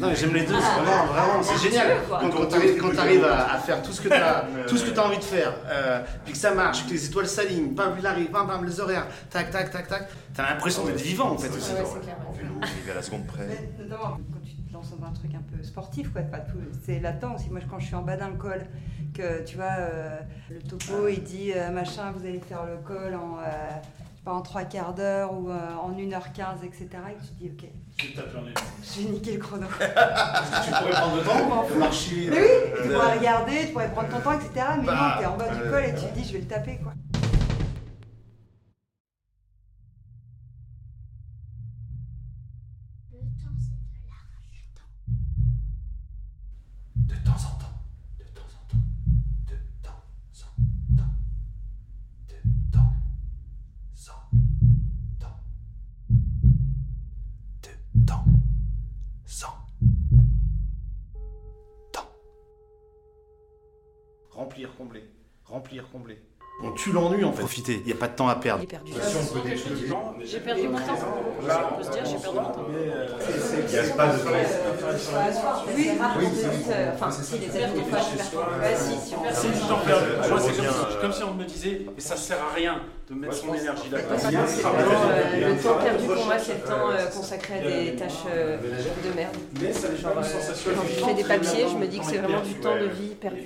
Non, 0.00 0.08
mais 0.08 0.16
j'aime 0.16 0.34
les 0.34 0.40
deux, 0.46 0.54
c'est 0.54 0.82
vraiment, 0.82 1.06
vraiment, 1.12 1.42
c'est 1.44 1.62
génial. 1.62 1.98
Quand, 2.08 2.28
quand 2.40 2.48
quand 2.80 2.90
t'arrives 2.96 3.24
à, 3.24 3.52
à 3.54 3.58
faire 3.58 3.82
tout 3.82 3.92
ce 3.92 4.00
que 4.00 4.08
t'as, 4.08 4.46
tout 4.66 4.76
ce 4.76 4.84
que 4.84 4.90
t'as 4.90 5.06
envie 5.06 5.18
de 5.18 5.22
faire, 5.22 5.52
euh, 5.68 6.02
puis 6.24 6.32
que 6.32 6.38
ça 6.40 6.54
marche, 6.54 6.86
que 6.86 6.90
les 6.90 7.06
étoiles 7.06 7.28
s'alignent, 7.28 7.72
bam, 7.72 7.92
il 7.96 8.04
arrive, 8.04 8.32
bam, 8.32 8.48
bam, 8.48 8.64
les 8.64 8.80
horaires, 8.80 9.06
tac, 9.30 9.50
tac, 9.52 9.70
tac, 9.70 9.86
tac. 9.86 10.08
T'as 10.34 10.50
l'impression 10.50 10.84
d'être 10.86 11.00
vivant 11.02 11.30
en 11.30 11.38
fait 11.38 11.50
aussi. 11.56 11.70
Arriver 12.62 12.90
à 12.90 12.94
la 12.96 13.02
seconde 13.02 13.26
près. 13.28 13.46
Dans 14.80 15.06
un 15.06 15.12
truc 15.12 15.32
un 15.34 15.42
peu 15.56 15.62
sportif, 15.62 16.10
quoi, 16.12 16.22
pas 16.22 16.38
tout, 16.40 16.56
c'est 16.84 17.00
latent 17.00 17.34
aussi. 17.34 17.50
Moi, 17.50 17.60
quand 17.68 17.78
je 17.78 17.86
suis 17.86 17.94
en 17.94 18.02
bas 18.02 18.16
d'un 18.16 18.32
col, 18.32 18.64
que 19.14 19.44
tu 19.44 19.56
vois, 19.56 19.76
euh, 19.78 20.18
le 20.50 20.60
topo, 20.62 21.06
il 21.08 21.22
dit 21.22 21.52
euh, 21.54 21.70
machin, 21.70 22.12
vous 22.16 22.24
allez 22.24 22.40
faire 22.40 22.64
le 22.64 22.76
col 22.78 23.14
en, 23.14 23.38
euh, 23.38 23.42
pas, 24.24 24.32
en 24.32 24.40
trois 24.40 24.62
quarts 24.64 24.94
d'heure 24.94 25.32
ou 25.34 25.50
en 25.50 25.92
1h15, 25.92 26.64
etc. 26.64 26.88
Et 27.10 27.16
tu 27.20 27.28
te 27.28 27.38
dis, 27.42 27.50
ok, 27.52 27.70
je 28.82 29.00
vais 29.02 29.10
niquer 29.10 29.32
le 29.34 29.38
chrono. 29.38 29.66
Tu 30.64 30.70
pourrais 30.70 30.90
prendre 30.92 31.16
le 31.16 31.22
temps 31.22 31.68
de 31.68 31.78
marcher. 31.78 32.28
Mais 32.30 32.40
oui, 32.40 32.82
tu 32.82 32.88
pourrais 32.88 33.18
regarder, 33.18 33.66
tu 33.66 33.72
pourrais 33.72 33.90
prendre 33.90 34.08
ton 34.08 34.20
temps, 34.20 34.32
etc. 34.32 34.50
Mais 34.80 34.86
Bah, 34.86 35.14
non, 35.16 35.20
t'es 35.20 35.26
en 35.26 35.36
bas 35.36 35.48
du 35.54 35.70
col 35.70 35.84
et 35.84 35.94
tu 35.94 36.06
te 36.06 36.14
dis, 36.18 36.24
je 36.26 36.32
vais 36.34 36.38
le 36.40 36.46
taper, 36.46 36.78
quoi. 36.82 36.92
Il 67.58 67.82
n'y 67.86 67.92
a 67.92 67.96
pas 67.96 68.08
de 68.08 68.14
temps 68.14 68.28
à 68.28 68.36
perdre. 68.36 68.64
Perdu. 68.66 68.92
Si 68.92 69.16
on 69.16 69.34
peut 69.34 69.48
détruire 69.48 69.76
du 69.76 69.88
temps, 69.88 70.14
J'ai 70.24 70.40
perdu 70.40 70.68
mon 70.68 70.78
temps. 70.78 70.98
On 71.72 71.76
peut 71.76 71.82
se 71.84 71.90
dire, 71.90 72.04
j'ai 72.04 72.16
perdu 72.18 72.38
mon 72.38 72.44
temps. 72.44 72.66
Il 72.70 73.72
n'y 73.72 73.78
a 73.78 73.82
pas 73.94 74.06
de 74.06 74.12
Oui, 76.18 76.26
enfin, 76.94 77.10
si 77.10 77.38
les. 77.38 77.46
Ouais, 77.48 78.76
si, 78.76 79.08
si, 79.08 79.14
on 79.14 79.22
perd. 79.22 79.34
C'est 79.34 79.48
du 79.52 79.60
temps 79.60 79.78
perdu. 79.84 80.06
C'est 80.22 80.32
reviens, 80.32 80.40
comme, 80.40 80.40
si- 80.40 80.60
euh, 80.60 81.00
comme 81.00 81.12
si 81.12 81.22
on 81.24 81.34
me 81.34 81.44
disait, 81.44 81.82
mais 81.94 82.00
ça 82.00 82.16
sert 82.16 82.38
à 82.38 82.54
rien 82.54 82.80
de 83.08 83.14
mettre 83.14 83.34
son 83.34 83.54
énergie 83.54 83.90
là-dedans. 83.90 84.16
Euh, 84.24 85.48
le 85.50 85.62
temps 85.62 85.78
perdu 85.82 86.06
pour 86.06 86.24
moi, 86.24 86.38
c'est 86.38 86.54
le 86.54 86.60
temps 86.60 86.90
euh, 86.90 87.06
consacré 87.06 87.54
à 87.58 87.62
des 87.62 87.96
tâches 87.96 88.12
euh, 88.32 88.56
de 88.58 89.16
merde. 89.16 89.34
Mais 89.60 89.72
ça 89.72 89.88
euh, 89.88 89.90
quand 90.12 90.22
je 90.22 91.04
fais 91.04 91.14
des 91.14 91.24
papiers, 91.24 91.66
je 91.70 91.76
me 91.76 91.86
dis 91.86 91.98
que 91.98 92.04
c'est 92.04 92.18
vraiment 92.18 92.42
du 92.42 92.54
temps 92.54 92.76
de 92.76 92.86
vie 92.86 93.14
perdu. 93.14 93.40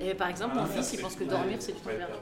Et 0.00 0.14
par 0.14 0.28
exemple, 0.28 0.56
mon 0.56 0.66
fils, 0.66 0.92
il 0.94 1.00
pense 1.02 1.14
que 1.16 1.24
dormir, 1.24 1.56
c'est 1.60 1.72
du 1.72 1.80
temps 1.80 1.90
perdu. 1.90 2.12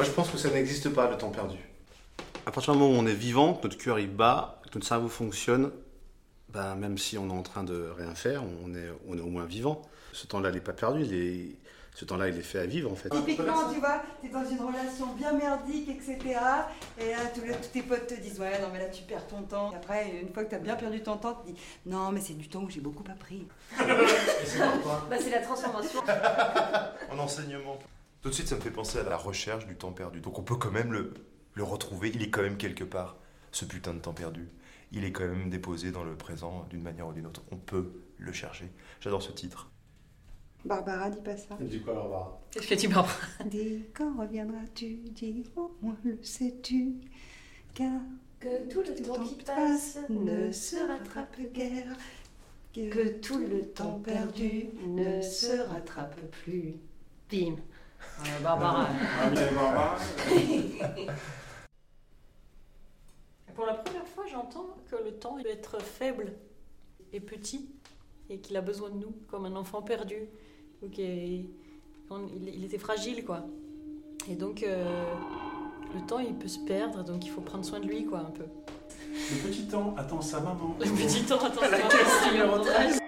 Moi, 0.00 0.06
je 0.08 0.14
pense 0.14 0.30
que 0.30 0.38
ça 0.38 0.48
n'existe 0.48 0.88
pas, 0.88 1.10
le 1.10 1.18
temps 1.18 1.28
perdu. 1.28 1.58
À 2.46 2.50
partir 2.50 2.72
du 2.72 2.78
moment 2.78 2.90
où 2.96 3.02
on 3.02 3.06
est 3.06 3.12
vivant, 3.12 3.52
que 3.52 3.64
notre 3.64 3.76
cœur 3.76 3.98
il 3.98 4.08
bat, 4.08 4.58
que 4.70 4.78
notre 4.78 4.86
cerveau 4.86 5.08
fonctionne, 5.10 5.70
ben, 6.48 6.74
même 6.74 6.96
si 6.96 7.18
on 7.18 7.28
est 7.28 7.32
en 7.34 7.42
train 7.42 7.64
de 7.64 7.90
rien 7.98 8.14
faire, 8.14 8.42
on 8.64 8.74
est, 8.74 8.88
on 9.06 9.18
est 9.18 9.20
au 9.20 9.26
moins 9.26 9.44
vivant. 9.44 9.82
Ce 10.14 10.26
temps-là, 10.26 10.48
il 10.48 10.54
n'est 10.54 10.60
pas 10.62 10.72
perdu, 10.72 11.02
il 11.04 11.12
est- 11.14 11.48
ce 11.94 12.06
temps-là, 12.06 12.28
il 12.30 12.38
est 12.38 12.42
fait 12.42 12.60
à 12.60 12.64
vivre 12.64 12.90
en 12.90 12.94
fait. 12.94 13.10
Typiquement, 13.10 13.70
tu 13.70 13.78
vois, 13.78 14.00
t'es 14.22 14.28
dans 14.30 14.42
une 14.48 14.58
relation 14.60 15.06
bien 15.18 15.34
merdique, 15.34 15.90
etc. 15.90 16.16
Et 16.98 17.10
là, 17.10 17.18
tous, 17.34 17.42
les- 17.42 17.52
tous 17.52 17.68
tes 17.70 17.82
potes 17.82 18.06
te 18.06 18.14
disent, 18.14 18.40
ouais, 18.40 18.58
non, 18.58 18.68
mais 18.72 18.78
là, 18.78 18.86
tu 18.88 19.02
perds 19.02 19.26
ton 19.26 19.42
temps. 19.42 19.70
Et 19.74 19.76
après, 19.76 20.10
une 20.22 20.32
fois 20.32 20.44
que 20.44 20.50
t'as 20.50 20.58
bien 20.60 20.76
perdu 20.76 21.02
ton 21.02 21.18
temps, 21.18 21.42
tu 21.44 21.52
te 21.52 21.56
dis, 21.58 21.62
non, 21.84 22.10
mais 22.10 22.20
c'est 22.22 22.32
du 22.38 22.48
temps 22.48 22.64
que 22.64 22.72
j'ai 22.72 22.80
beaucoup 22.80 23.04
appris. 23.12 23.46
Bah, 23.78 23.84
c'est 25.20 25.28
la 25.30 25.40
transformation. 25.40 26.00
En 27.12 27.18
enseignement. 27.18 27.78
Tout 28.22 28.28
de 28.28 28.34
suite, 28.34 28.48
ça 28.48 28.56
me 28.56 28.60
fait 28.60 28.70
penser 28.70 28.98
à 28.98 29.02
la 29.02 29.16
recherche 29.16 29.66
du 29.66 29.76
temps 29.76 29.92
perdu. 29.92 30.20
Donc 30.20 30.38
on 30.38 30.42
peut 30.42 30.56
quand 30.56 30.70
même 30.70 30.92
le, 30.92 31.14
le 31.54 31.62
retrouver. 31.62 32.10
Il 32.14 32.22
est 32.22 32.30
quand 32.30 32.42
même 32.42 32.58
quelque 32.58 32.84
part, 32.84 33.16
ce 33.50 33.64
putain 33.64 33.94
de 33.94 33.98
temps 34.00 34.12
perdu. 34.12 34.48
Il 34.92 35.04
est 35.04 35.12
quand 35.12 35.26
même 35.26 35.48
déposé 35.48 35.90
dans 35.92 36.04
le 36.04 36.16
présent 36.16 36.66
d'une 36.68 36.82
manière 36.82 37.08
ou 37.08 37.12
d'une 37.12 37.26
autre. 37.26 37.42
On 37.50 37.56
peut 37.56 37.92
le 38.18 38.32
chercher. 38.32 38.70
J'adore 39.00 39.22
ce 39.22 39.32
titre. 39.32 39.70
Barbara, 40.64 41.08
dis 41.08 41.22
pas 41.22 41.36
ça. 41.36 41.56
Du 41.58 41.80
quoi, 41.80 41.94
Barbara? 41.94 42.40
Qu'est-ce 42.50 42.68
que 42.68 42.74
tu 42.74 42.88
parles 42.88 43.08
Dis 43.46 43.84
quand 43.94 44.18
reviendras-tu? 44.18 44.96
Dis 45.14 45.44
au 45.56 45.74
moins 45.80 45.96
le 46.04 46.18
sais-tu? 46.22 46.96
Car 47.74 48.00
Que 48.40 48.68
tout 48.68 48.82
le 48.82 48.94
temps 49.02 49.24
qui 49.24 49.36
passe 49.36 49.94
passe 49.94 49.98
ne 50.10 50.52
se 50.52 50.76
rattrape 50.76 51.40
guère. 51.54 51.96
Que 52.74 53.18
tout 53.20 53.38
le 53.38 53.62
temps 53.72 53.98
perdu 54.00 54.66
ne 54.86 55.22
se 55.22 55.60
rattrape 55.62 56.20
plus. 56.42 56.74
Bim. 57.30 57.56
Euh, 58.20 58.40
Barbara. 58.42 58.86
Ah. 59.20 59.30
Pour 63.54 63.66
la 63.66 63.74
première 63.74 64.06
fois, 64.06 64.24
j'entends 64.30 64.76
que 64.90 64.96
le 65.04 65.12
temps 65.12 65.36
peut 65.42 65.48
être 65.48 65.80
faible 65.82 66.32
et 67.12 67.20
petit 67.20 67.68
et 68.30 68.38
qu'il 68.38 68.56
a 68.56 68.60
besoin 68.60 68.90
de 68.90 68.94
nous, 68.96 69.12
comme 69.28 69.44
un 69.44 69.56
enfant 69.56 69.82
perdu. 69.82 70.28
on- 70.82 70.86
il, 70.88 71.50
il 72.54 72.64
était 72.64 72.78
fragile, 72.78 73.24
quoi. 73.24 73.44
Et 74.28 74.34
donc, 74.34 74.62
euh, 74.62 75.04
le 75.94 76.00
temps, 76.06 76.18
il 76.20 76.34
peut 76.34 76.48
se 76.48 76.60
perdre, 76.60 77.02
donc 77.04 77.24
il 77.26 77.30
faut 77.30 77.40
prendre 77.40 77.64
soin 77.64 77.80
de 77.80 77.86
lui, 77.86 78.06
quoi, 78.06 78.20
un 78.20 78.30
peu. 78.30 78.44
Le 79.12 79.48
petit 79.48 79.66
temps 79.66 79.94
attend 79.96 80.20
sa 80.20 80.40
maman. 80.40 80.76
Le 80.78 80.86
petit 80.86 81.24
temps 81.24 81.38
attend 81.44 81.60
sa 81.60 81.68
La 81.70 81.78
maman. 81.78 81.88
caisse 81.90 82.32
numéro 82.32 82.58
13. 82.60 83.00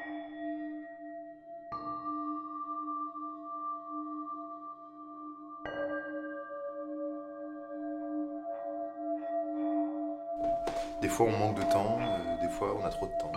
Fois, 11.23 11.33
on 11.35 11.39
manque 11.39 11.57
de 11.57 11.63
temps. 11.73 11.99
euh, 12.01 12.41
des 12.47 12.49
fois, 12.53 12.75
on 12.81 12.85
a 12.85 12.89
trop 12.91 13.07
de 13.07 13.13
temps. 13.21 13.33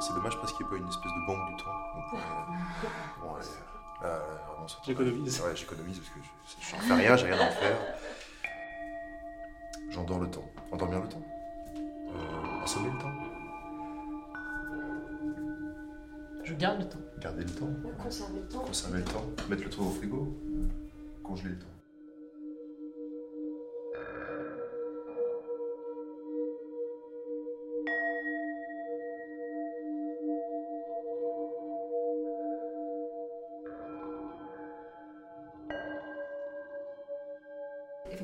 C'est- 0.00 0.12
dommage 0.14 0.36
parce 0.40 0.52
qu'il 0.52 0.66
n'y 0.66 0.72
ait 0.72 0.76
pas 0.76 0.82
une 0.82 0.88
espèce 0.88 1.12
de 1.12 1.26
banque 1.26 1.48
du 1.50 1.56
temps. 1.62 1.70
On 1.96 2.10
pourrait, 2.10 2.22
euh, 2.22 3.22
bon, 3.22 3.34
allez, 3.36 3.46
là, 4.02 4.08
là, 4.08 4.18
vraiment, 4.52 4.68
ce 4.68 4.76
temps- 4.76 4.82
J'économise. 4.86 5.40
Ouais, 5.40 5.56
j'économise 5.56 5.98
parce 5.98 6.10
que 6.10 6.20
je, 6.22 6.66
je, 6.68 6.74
n'en 6.76 6.80
fais 6.82 6.94
rien, 7.06 7.16
j'ai 7.16 7.26
rien 7.26 7.38
à 7.38 7.48
en 7.48 7.52
faire. 7.52 7.76
J'endors 9.90 10.18
le 10.18 10.30
temps. 10.30 10.44
Endormir 10.72 11.00
le 11.00 11.08
temps. 11.08 11.22
Euh, 11.76 12.64
assommer 12.64 12.90
le 12.90 12.98
temps. 12.98 13.12
Je 16.42 16.54
garde 16.54 16.80
le 16.80 16.88
temps. 16.88 16.98
Garder 17.20 17.44
le 17.44 17.50
temps. 17.50 17.68
Conserver 18.02 18.40
le 18.40 18.48
temps. 18.48 18.58
Conserver 18.60 18.98
le 18.98 19.04
temps. 19.04 19.24
Mettre 19.48 19.62
le 19.64 19.70
temps 19.70 19.82
au 19.82 19.90
frigo. 19.90 20.36
Congeler 21.22 21.50
le 21.50 21.58
temps. 21.58 21.66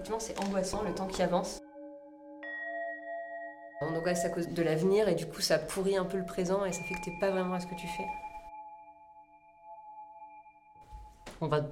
Effectivement, 0.01 0.19
c'est 0.19 0.39
angoissant 0.43 0.83
le 0.83 0.95
temps 0.95 1.07
qui 1.07 1.21
avance. 1.21 1.61
On 3.83 3.95
angoisse 3.95 4.25
à 4.25 4.31
cause 4.31 4.49
de 4.49 4.63
l'avenir 4.63 5.09
et 5.09 5.15
du 5.15 5.27
coup, 5.27 5.43
ça 5.43 5.59
pourrit 5.59 5.99
un 5.99 6.07
peu 6.07 6.17
le 6.17 6.25
présent 6.25 6.65
et 6.65 6.73
ça 6.73 6.83
fait 6.85 6.95
que 6.95 7.05
t'es 7.05 7.13
pas 7.21 7.31
vraiment 7.31 7.53
à 7.53 7.61
ce 7.61 7.67
que 7.67 7.75
tu 7.75 7.87
fais. 7.87 8.07
On 11.43 11.49
va 11.49 11.67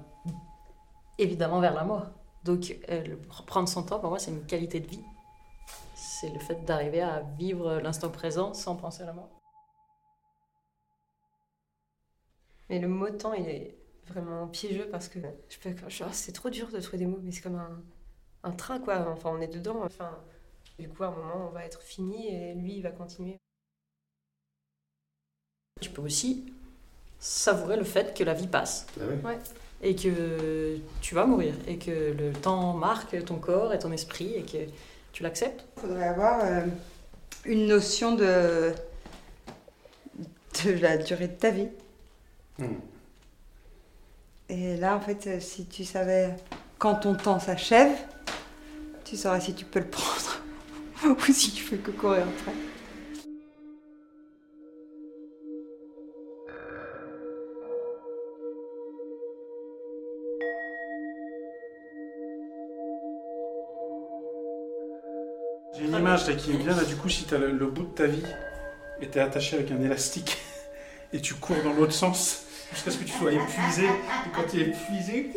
évidemment 1.17 1.61
vers 1.61 1.73
la 1.73 1.85
mort. 1.85 2.09
Donc, 2.45 2.77
euh, 2.91 3.17
prendre 3.47 3.67
son 3.67 3.83
temps, 3.83 3.99
pour 3.99 4.11
moi, 4.11 4.19
c'est 4.19 4.31
une 4.31 4.45
qualité 4.45 4.81
de 4.81 4.89
vie. 4.89 5.05
C'est 5.95 6.29
le 6.29 6.39
fait 6.39 6.63
d'arriver 6.67 7.01
à 7.01 7.23
vivre 7.39 7.79
l'instant 7.79 8.11
présent 8.11 8.53
sans 8.53 8.77
penser 8.77 9.05
à 9.05 9.07
la 9.07 9.15
mort. 9.15 9.31
Mais 12.69 12.79
le 12.79 12.89
mot 12.89 13.09
temps, 13.09 13.33
il 13.33 13.49
est 13.49 13.79
vraiment 14.07 14.47
piégeux 14.49 14.91
parce 14.91 15.09
que 15.09 15.19
je 15.49 15.59
peux, 15.59 15.75
c'est 16.13 16.33
trop 16.33 16.51
dur 16.51 16.69
de 16.71 16.79
trouver 16.79 16.99
des 16.99 17.07
mots, 17.07 17.21
mais 17.23 17.33
c'est 17.33 17.41
comme 17.41 17.57
un, 17.57 17.83
un 18.45 18.53
train, 18.53 18.79
quoi. 18.79 19.07
Enfin, 19.11 19.31
on 19.33 19.41
est 19.41 19.53
dedans. 19.53 19.83
Enfin, 19.85 20.11
du 20.79 20.89
coup, 20.89 21.05
à 21.05 21.09
un 21.09 21.11
moment, 21.11 21.49
on 21.49 21.51
va 21.51 21.65
être 21.65 21.83
fini 21.83 22.29
et 22.29 22.55
lui, 22.55 22.77
il 22.77 22.83
va 22.83 22.91
continuer. 22.91 23.39
Tu 25.81 25.91
peux 25.91 26.03
aussi 26.03 26.53
savourer 27.19 27.77
le 27.77 27.85
fait 27.85 28.17
que 28.17 28.25
la 28.25 28.35
vie 28.35 28.47
passe. 28.47 28.87
Ouais. 28.99 29.39
Et 29.83 29.95
que 29.95 30.79
tu 31.01 31.15
vas 31.15 31.27
mourir. 31.27 31.55
Et 31.67 31.79
que 31.79 32.13
le 32.13 32.33
temps 32.33 32.73
marque 32.75 33.25
ton 33.25 33.37
corps 33.37 33.73
et 33.75 33.79
ton 33.79 33.93
esprit. 33.93 34.35
Et 34.35 34.43
que 34.43 34.71
Tu 35.13 35.23
l'acceptes 35.23 35.65
Il 35.77 35.81
faudrait 35.81 36.09
avoir 36.09 36.45
euh, 36.45 36.67
une 37.45 37.67
notion 37.67 38.15
de, 38.15 38.73
de 40.65 40.73
la 40.81 40.97
durée 40.97 41.29
de 41.29 41.35
ta 41.35 41.51
vie. 41.51 41.69
Hmm. 42.59 42.75
Et 44.49 44.77
là, 44.77 44.97
en 44.97 45.01
fait, 45.01 45.27
euh, 45.27 45.41
si 45.41 45.67
tu 45.67 45.85
savais 45.85 46.35
quand 46.79 46.97
ton 46.97 47.15
temps 47.15 47.39
s'achève, 47.39 47.97
tu 49.09 49.17
saurais 49.17 49.41
si 49.41 49.55
tu 49.55 49.65
peux 49.65 49.79
le 49.79 49.87
prendre 49.87 50.43
ou 51.05 51.33
si 51.33 51.51
tu 51.51 51.63
fais 51.63 51.79
que 51.79 51.91
courir 51.91 52.25
après. 52.25 52.53
J'ai 65.75 65.85
une 65.85 65.95
image 65.95 66.37
qui 66.37 66.51
me 66.51 66.59
vient 66.59 66.77
là, 66.77 66.85
du 66.85 66.97
coup, 66.97 67.09
si 67.09 67.25
tu 67.25 67.35
as 67.35 67.39
le, 67.39 67.53
le 67.53 67.67
bout 67.67 67.85
de 67.85 67.95
ta 67.95 68.07
vie 68.07 68.23
et 69.01 69.09
tu 69.09 69.17
es 69.17 69.21
attaché 69.23 69.57
avec 69.57 69.71
un 69.71 69.81
élastique 69.81 70.37
et 71.15 71.21
tu 71.21 71.33
cours 71.35 71.57
dans 71.65 71.73
l'autre 71.73 71.93
sens 71.93 72.43
jusqu'à 72.75 72.91
ce 72.91 72.99
que 72.99 73.05
tu 73.05 73.13
sois 73.13 73.33
épuisé. 73.33 73.87
Et 73.87 74.31
quand 74.35 74.45
tu 74.51 74.61
es 74.61 74.69
épuisé, 74.69 75.31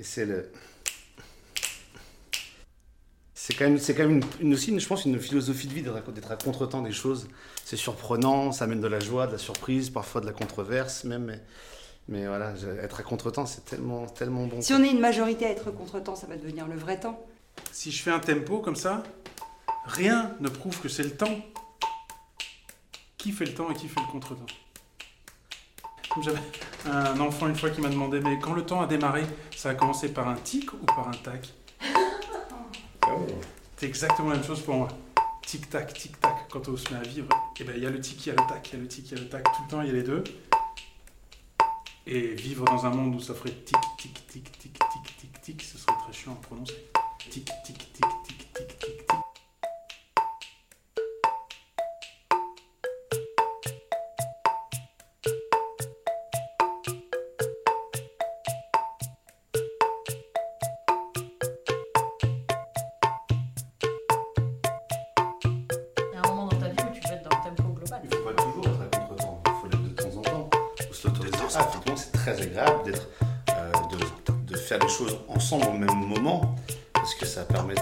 Et 0.00 0.02
c'est 0.02 0.24
le. 0.24 0.50
C'est 3.34 3.54
quand 3.54 3.64
même, 3.64 3.78
c'est 3.78 3.94
quand 3.94 4.02
même 4.06 4.18
une, 4.40 4.46
une- 4.48 4.54
aussi, 4.54 4.70
une- 4.70 4.80
je 4.80 4.86
pense, 4.86 5.04
une 5.04 5.18
philosophie 5.20 5.66
de 5.66 5.72
vie 5.74 5.82
d'être 5.82 6.30
à, 6.30 6.36
contre-temps 6.36 6.82
des 6.82 6.92
choses. 6.92 7.28
C'est 7.64 7.76
surprenant, 7.76 8.50
ça 8.52 8.64
amène 8.64 8.80
de 8.80 8.86
la 8.86 8.98
joie, 9.00 9.26
de 9.26 9.32
la 9.32 9.38
surprise, 9.38 9.90
parfois 9.90 10.20
de 10.20 10.26
la 10.26 10.32
controverse 10.32 11.04
même. 11.04 11.24
Mais, 11.26 11.40
mais 12.08 12.26
voilà, 12.26 12.54
être 12.82 13.00
à 13.00 13.02
contre-temps, 13.02 13.46
c'est 13.46 13.64
tellement, 13.64 14.06
tellement 14.06 14.46
bon. 14.46 14.60
Si 14.62 14.72
on 14.72 14.82
est 14.82 14.90
une 14.90 15.00
majorité 15.00 15.46
à 15.46 15.50
être 15.50 15.70
contre-temps, 15.70 16.16
ça 16.16 16.26
va 16.26 16.36
devenir 16.36 16.66
le 16.66 16.76
vrai 16.76 16.98
temps. 16.98 17.24
Si 17.72 17.92
je 17.92 18.02
fais 18.02 18.10
un 18.10 18.20
tempo 18.20 18.58
comme 18.60 18.76
ça, 18.76 19.02
rien 19.84 20.34
ne 20.40 20.48
prouve 20.48 20.80
que 20.80 20.88
c'est 20.88 21.02
le 21.04 21.16
temps. 21.16 21.38
Qui 23.18 23.32
fait 23.32 23.44
le 23.44 23.52
temps 23.54 23.70
et 23.70 23.74
qui 23.74 23.86
fait 23.88 24.00
le 24.00 24.10
contre-temps? 24.12 24.46
J'avais 26.18 26.40
un 26.86 27.20
enfant 27.20 27.46
une 27.46 27.54
fois 27.54 27.70
qui 27.70 27.80
m'a 27.80 27.88
demandé 27.88 28.20
Mais 28.20 28.38
quand 28.38 28.52
le 28.52 28.66
temps 28.66 28.80
a 28.80 28.86
démarré, 28.86 29.22
ça 29.56 29.70
a 29.70 29.74
commencé 29.74 30.12
par 30.12 30.28
un 30.28 30.34
tic 30.34 30.72
ou 30.72 30.84
par 30.84 31.08
un 31.08 31.12
tac 31.12 31.54
C'est 33.76 33.86
exactement 33.86 34.30
la 34.30 34.36
même 34.36 34.44
chose 34.44 34.60
pour 34.60 34.74
moi. 34.74 34.88
Tic-tac, 35.46 35.94
tic-tac. 35.94 36.48
Quand 36.50 36.68
on 36.68 36.76
se 36.76 36.92
met 36.92 36.98
à 36.98 37.02
vivre, 37.02 37.28
eh 37.58 37.64
ben, 37.64 37.74
il 37.76 37.82
y 37.82 37.86
a 37.86 37.90
le 37.90 38.00
tic, 38.00 38.26
il 38.26 38.28
y 38.28 38.32
a 38.32 38.40
le 38.40 38.46
tac, 38.46 38.68
il 38.68 38.76
y 38.76 38.78
a 38.78 38.82
le 38.82 38.88
tic, 38.88 39.10
il 39.10 39.16
y 39.16 39.20
a 39.20 39.22
le 39.22 39.28
tac. 39.28 39.44
Tout 39.44 39.62
le 39.64 39.70
temps, 39.70 39.80
il 39.82 39.86
y 39.86 39.90
a 39.90 39.94
les 39.94 40.02
deux. 40.02 40.22
Et 42.06 42.34
vivre 42.34 42.64
dans 42.64 42.84
un 42.84 42.90
monde 42.90 43.14
où 43.14 43.20
ça 43.20 43.34
ferait 43.34 43.50
tic, 43.50 43.76
tic, 43.96 44.26
tic, 44.26 44.58
tic, 44.58 44.78
tic, 44.78 45.16
tic, 45.16 45.42
tic, 45.42 45.62
ce 45.62 45.78
serait 45.78 45.96
très 46.04 46.12
chiant 46.12 46.32
à 46.32 46.46
prononcer. 46.46 46.74
Tic, 47.30 47.44
tic, 47.64 47.78
tic, 47.78 47.92
tic, 47.92 48.52
tic, 48.52 48.78
tic, 48.78 48.99
d'être, 72.84 73.08
euh, 73.50 73.72
de, 73.90 74.52
de 74.52 74.56
faire 74.56 74.78
les 74.78 74.88
choses 74.88 75.16
ensemble 75.28 75.66
au 75.66 75.72
même 75.72 75.94
moment, 76.06 76.56
parce 76.92 77.14
que 77.14 77.26
ça 77.26 77.42
permet 77.42 77.74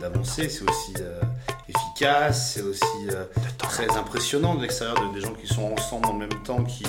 d'avancer. 0.00 0.48
C'est 0.48 0.68
aussi 0.68 0.94
euh, 1.00 1.20
efficace, 1.68 2.52
c'est 2.54 2.62
aussi 2.62 3.08
euh, 3.10 3.24
très 3.58 3.90
impressionnant 3.96 4.54
de 4.54 4.62
l'extérieur 4.62 4.96
de, 5.08 5.14
des 5.14 5.20
gens 5.20 5.34
qui 5.34 5.46
sont 5.46 5.72
ensemble 5.72 6.06
en 6.06 6.14
même 6.14 6.42
temps, 6.44 6.64
qui 6.64 6.84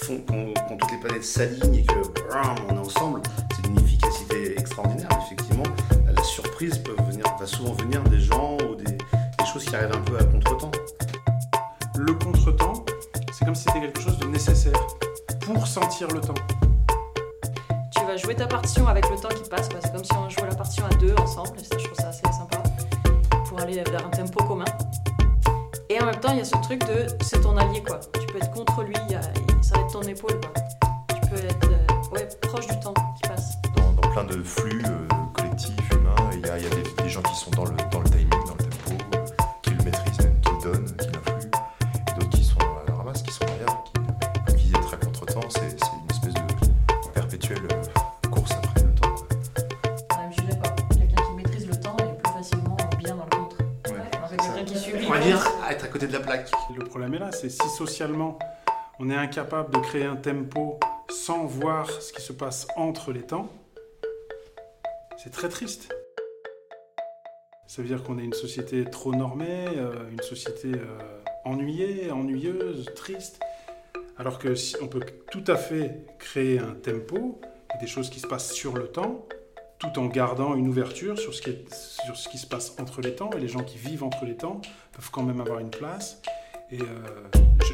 font 0.00 0.20
quand, 0.26 0.76
toutes 0.78 0.90
les 0.90 0.98
planètes 0.98 1.24
s'alignent 1.24 1.76
et 1.76 1.84
que 1.84 1.94
on 2.68 2.74
est 2.74 2.78
ensemble. 2.78 3.22
C'est 3.54 3.62
d'une 3.62 3.78
efficacité 3.78 4.58
extraordinaire. 4.58 5.08
Effectivement, 5.26 5.68
la 6.14 6.22
surprise 6.24 6.78
peut 6.78 6.96
venir, 7.08 7.24
va 7.38 7.46
souvent 7.46 7.72
venir 7.74 8.02
des 8.04 8.20
gens 8.20 8.56
ou 8.68 8.74
des, 8.74 8.84
des 8.84 9.46
choses 9.52 9.64
qui 9.64 9.74
arrivent 9.76 9.94
un 9.94 10.00
peu 10.00 10.18
à 10.18 10.24
contre-temps. 10.24 10.70
Le 11.96 12.14
contretemps, 12.14 12.84
c'est 13.32 13.44
comme 13.44 13.54
si 13.54 13.64
c'était 13.64 13.80
quelque 13.80 14.00
chose 14.00 14.18
de 14.18 14.26
nécessaire 14.26 14.80
pour 15.44 15.66
sentir 15.66 16.08
le 16.08 16.20
temps. 16.20 16.34
Jouer 18.16 18.34
ta 18.34 18.46
partition 18.46 18.86
avec 18.88 19.08
le 19.08 19.16
temps 19.16 19.28
qui 19.28 19.48
passe. 19.48 19.68
C'est 19.80 19.90
comme 19.92 20.04
si 20.04 20.12
on 20.12 20.28
jouait 20.28 20.48
la 20.48 20.54
partition 20.54 20.84
à 20.84 20.94
deux 20.96 21.14
ensemble. 21.18 21.58
Et 21.58 21.64
ça, 21.64 21.78
je 21.78 21.84
trouve 21.84 21.96
ça 21.96 22.08
assez 22.08 22.22
sympa. 22.24 22.62
Pour 23.46 23.58
aller 23.58 23.82
vers 23.82 24.06
un 24.06 24.10
tempo 24.10 24.44
commun. 24.44 24.66
Et 25.88 26.00
en 26.00 26.06
même 26.06 26.20
temps, 26.20 26.32
il 26.32 26.38
y 26.38 26.40
a 26.40 26.44
ce 26.44 26.56
truc 26.62 26.80
de 26.80 27.06
c'est 27.22 27.40
ton 27.40 27.56
allié, 27.56 27.82
quoi. 27.82 28.00
Tu 28.20 28.26
peux 28.26 28.36
être 28.36 28.50
contre 28.50 28.82
lui, 28.82 28.94
il 29.08 29.18
ça 29.62 29.76
va 29.76 29.82
être 29.82 29.92
ton 29.92 30.02
épaule, 30.02 30.38
quoi. 30.40 30.52
Tu 31.08 31.28
peux 31.28 31.36
être 31.36 31.68
euh, 31.68 32.14
ouais, 32.14 32.28
proche 32.42 32.66
du 32.66 32.78
temps 32.80 32.94
qui 33.16 33.28
passe. 33.28 33.56
dans, 33.76 34.08
plein 34.10 34.24
de 34.24 34.42
flux 34.42 34.82
euh, 34.84 35.08
collectifs, 35.32 35.90
humains. 35.92 36.30
Il 36.34 36.40
y 36.40 36.50
a, 36.50 37.02
des, 37.02 37.08
gens 37.08 37.22
qui 37.22 37.34
sont 37.34 37.50
dans 37.52 37.64
le, 37.64 37.76
dans 37.90 38.00
le 38.00 38.10
Le 56.74 56.84
problème 56.84 57.14
est 57.14 57.18
là, 57.18 57.30
c'est 57.32 57.50
si 57.50 57.68
socialement 57.68 58.38
on 58.98 59.10
est 59.10 59.16
incapable 59.16 59.74
de 59.74 59.78
créer 59.80 60.04
un 60.04 60.16
tempo 60.16 60.78
sans 61.10 61.44
voir 61.44 61.90
ce 61.90 62.12
qui 62.12 62.22
se 62.22 62.32
passe 62.32 62.66
entre 62.76 63.12
les 63.12 63.22
temps, 63.22 63.50
c'est 65.22 65.30
très 65.30 65.48
triste. 65.48 65.94
Ça 67.66 67.82
veut 67.82 67.88
dire 67.88 68.02
qu'on 68.02 68.18
est 68.18 68.24
une 68.24 68.32
société 68.32 68.84
trop 68.84 69.14
normée, 69.14 69.66
euh, 69.76 70.10
une 70.10 70.22
société 70.22 70.72
euh, 70.72 71.22
ennuyée, 71.44 72.10
ennuyeuse, 72.10 72.86
triste. 72.96 73.40
Alors 74.16 74.38
que 74.38 74.54
si 74.54 74.76
on 74.82 74.88
peut 74.88 75.04
tout 75.30 75.44
à 75.46 75.56
fait 75.56 76.06
créer 76.18 76.58
un 76.58 76.74
tempo, 76.74 77.40
des 77.80 77.86
choses 77.86 78.10
qui 78.10 78.20
se 78.20 78.26
passent 78.26 78.52
sur 78.52 78.76
le 78.76 78.88
temps, 78.88 79.26
tout 79.82 79.98
en 79.98 80.06
gardant 80.06 80.54
une 80.54 80.68
ouverture 80.68 81.18
sur 81.18 81.34
ce 81.34 81.42
qui, 81.42 81.56
sur 81.72 82.16
ce 82.16 82.28
qui 82.28 82.38
se 82.38 82.46
passe 82.46 82.74
entre 82.78 83.00
les 83.00 83.14
temps. 83.14 83.30
Et 83.36 83.40
les 83.40 83.48
gens 83.48 83.62
qui 83.64 83.78
vivent 83.78 84.04
entre 84.04 84.24
les 84.24 84.36
temps 84.36 84.60
peuvent 84.92 85.10
quand 85.10 85.22
même 85.22 85.40
avoir 85.40 85.58
une 85.58 85.70
place. 85.70 86.20
Et 86.70 86.80
euh, 86.80 86.84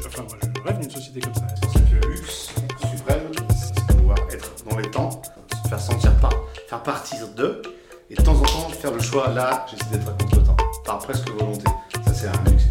enfin, 0.07 0.23
moi, 0.23 0.37
je 0.41 0.61
rêve 0.61 0.79
d'une 0.79 0.89
société 0.89 1.19
comme 1.21 1.35
ça. 1.35 1.47
Le 1.91 2.09
luxe 2.09 2.53
suprême, 2.91 3.31
c'est 3.55 3.75
de 3.75 3.93
pouvoir 3.93 4.17
être 4.31 4.55
dans 4.69 4.77
les 4.77 4.89
temps, 4.89 5.21
se 5.63 5.69
faire 5.69 5.79
sentir 5.79 6.15
pas, 6.19 6.31
faire 6.67 6.83
partir 6.83 7.27
d'eux, 7.29 7.61
et 8.09 8.15
de 8.15 8.21
temps 8.23 8.35
en 8.35 8.43
temps 8.43 8.69
faire 8.69 8.91
le 8.91 8.99
choix, 8.99 9.29
là, 9.29 9.65
j'essaie 9.69 9.91
d'être 9.91 10.09
à 10.09 10.11
contre-temps, 10.13 10.57
par 10.83 10.99
presque 10.99 11.29
volonté. 11.29 11.65
Ça, 12.05 12.13
c'est 12.13 12.27
un 12.27 12.43
luxe, 12.49 12.65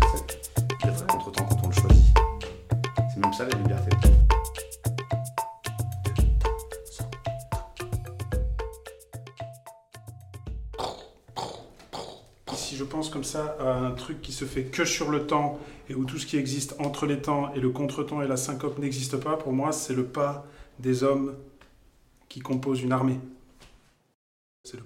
ça 13.29 13.57
à 13.61 13.75
un 13.75 13.91
truc 13.93 14.23
qui 14.23 14.33
se 14.33 14.45
fait 14.45 14.65
que 14.65 14.85
sur 14.85 15.11
le 15.11 15.27
temps 15.27 15.59
et 15.89 15.95
où 15.95 16.05
tout 16.05 16.19
ce 16.19 16.27
qui 16.27 16.37
existe 16.37 16.75
entre 16.79 17.07
les 17.07 17.21
temps 17.21 17.53
et 17.55 17.61
le 17.61 17.71
contre-temps 17.71 18.23
et 18.23 18.27
la 18.27 18.37
syncope 18.37 18.79
n'existe 18.79 19.19
pas, 19.19 19.37
pour 19.37 19.53
moi, 19.53 19.73
c'est 19.73 19.95
le 19.95 20.05
pas 20.05 20.47
des 20.79 21.03
hommes 21.03 21.35
qui 22.29 22.41
composent 22.41 22.83
une 22.83 22.93
armée. 22.93 23.21
C'est 24.65 24.79
le 24.79 24.85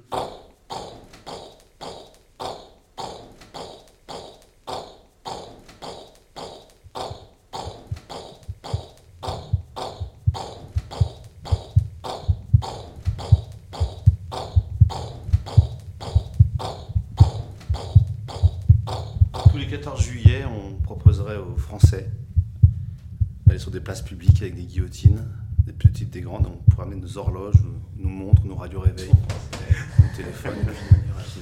aller 23.53 23.59
sur 23.59 23.62
des 23.73 23.81
places 23.81 24.03
publiques 24.03 24.41
avec 24.43 24.55
des 24.55 24.65
guillotines, 24.65 25.19
des 25.67 25.73
petites, 25.73 26.11
des 26.11 26.21
grandes, 26.21 26.47
on 26.47 26.71
pourrait 26.71 26.87
amener 26.87 27.01
nos 27.01 27.19
horloges, 27.19 27.55
nos 27.97 28.09
montres, 28.09 28.45
nos 28.45 28.55
radios 28.55 28.81
réveil, 28.81 29.11
nos 29.11 30.17
téléphones. 30.17 30.53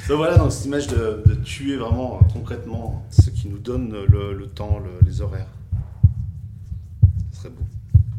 Donc 0.09 0.17
voilà, 0.17 0.37
dans 0.39 0.49
cette 0.51 0.67
image 0.67 0.87
de, 0.89 1.23
de 1.27 1.35
tuer 1.35 1.77
vraiment 1.77 2.17
euh, 2.17 2.33
concrètement 2.33 3.05
ce 3.11 3.31
qui 3.31 3.49
nous 3.49 3.59
donne 3.59 3.93
le, 4.09 4.33
le 4.35 4.47
temps, 4.47 4.79
le- 4.79 5.05
les 5.07 5.21
horaires. 5.21 5.49
Ce 7.33 7.39
serait 7.41 7.51
beau. 7.51 7.65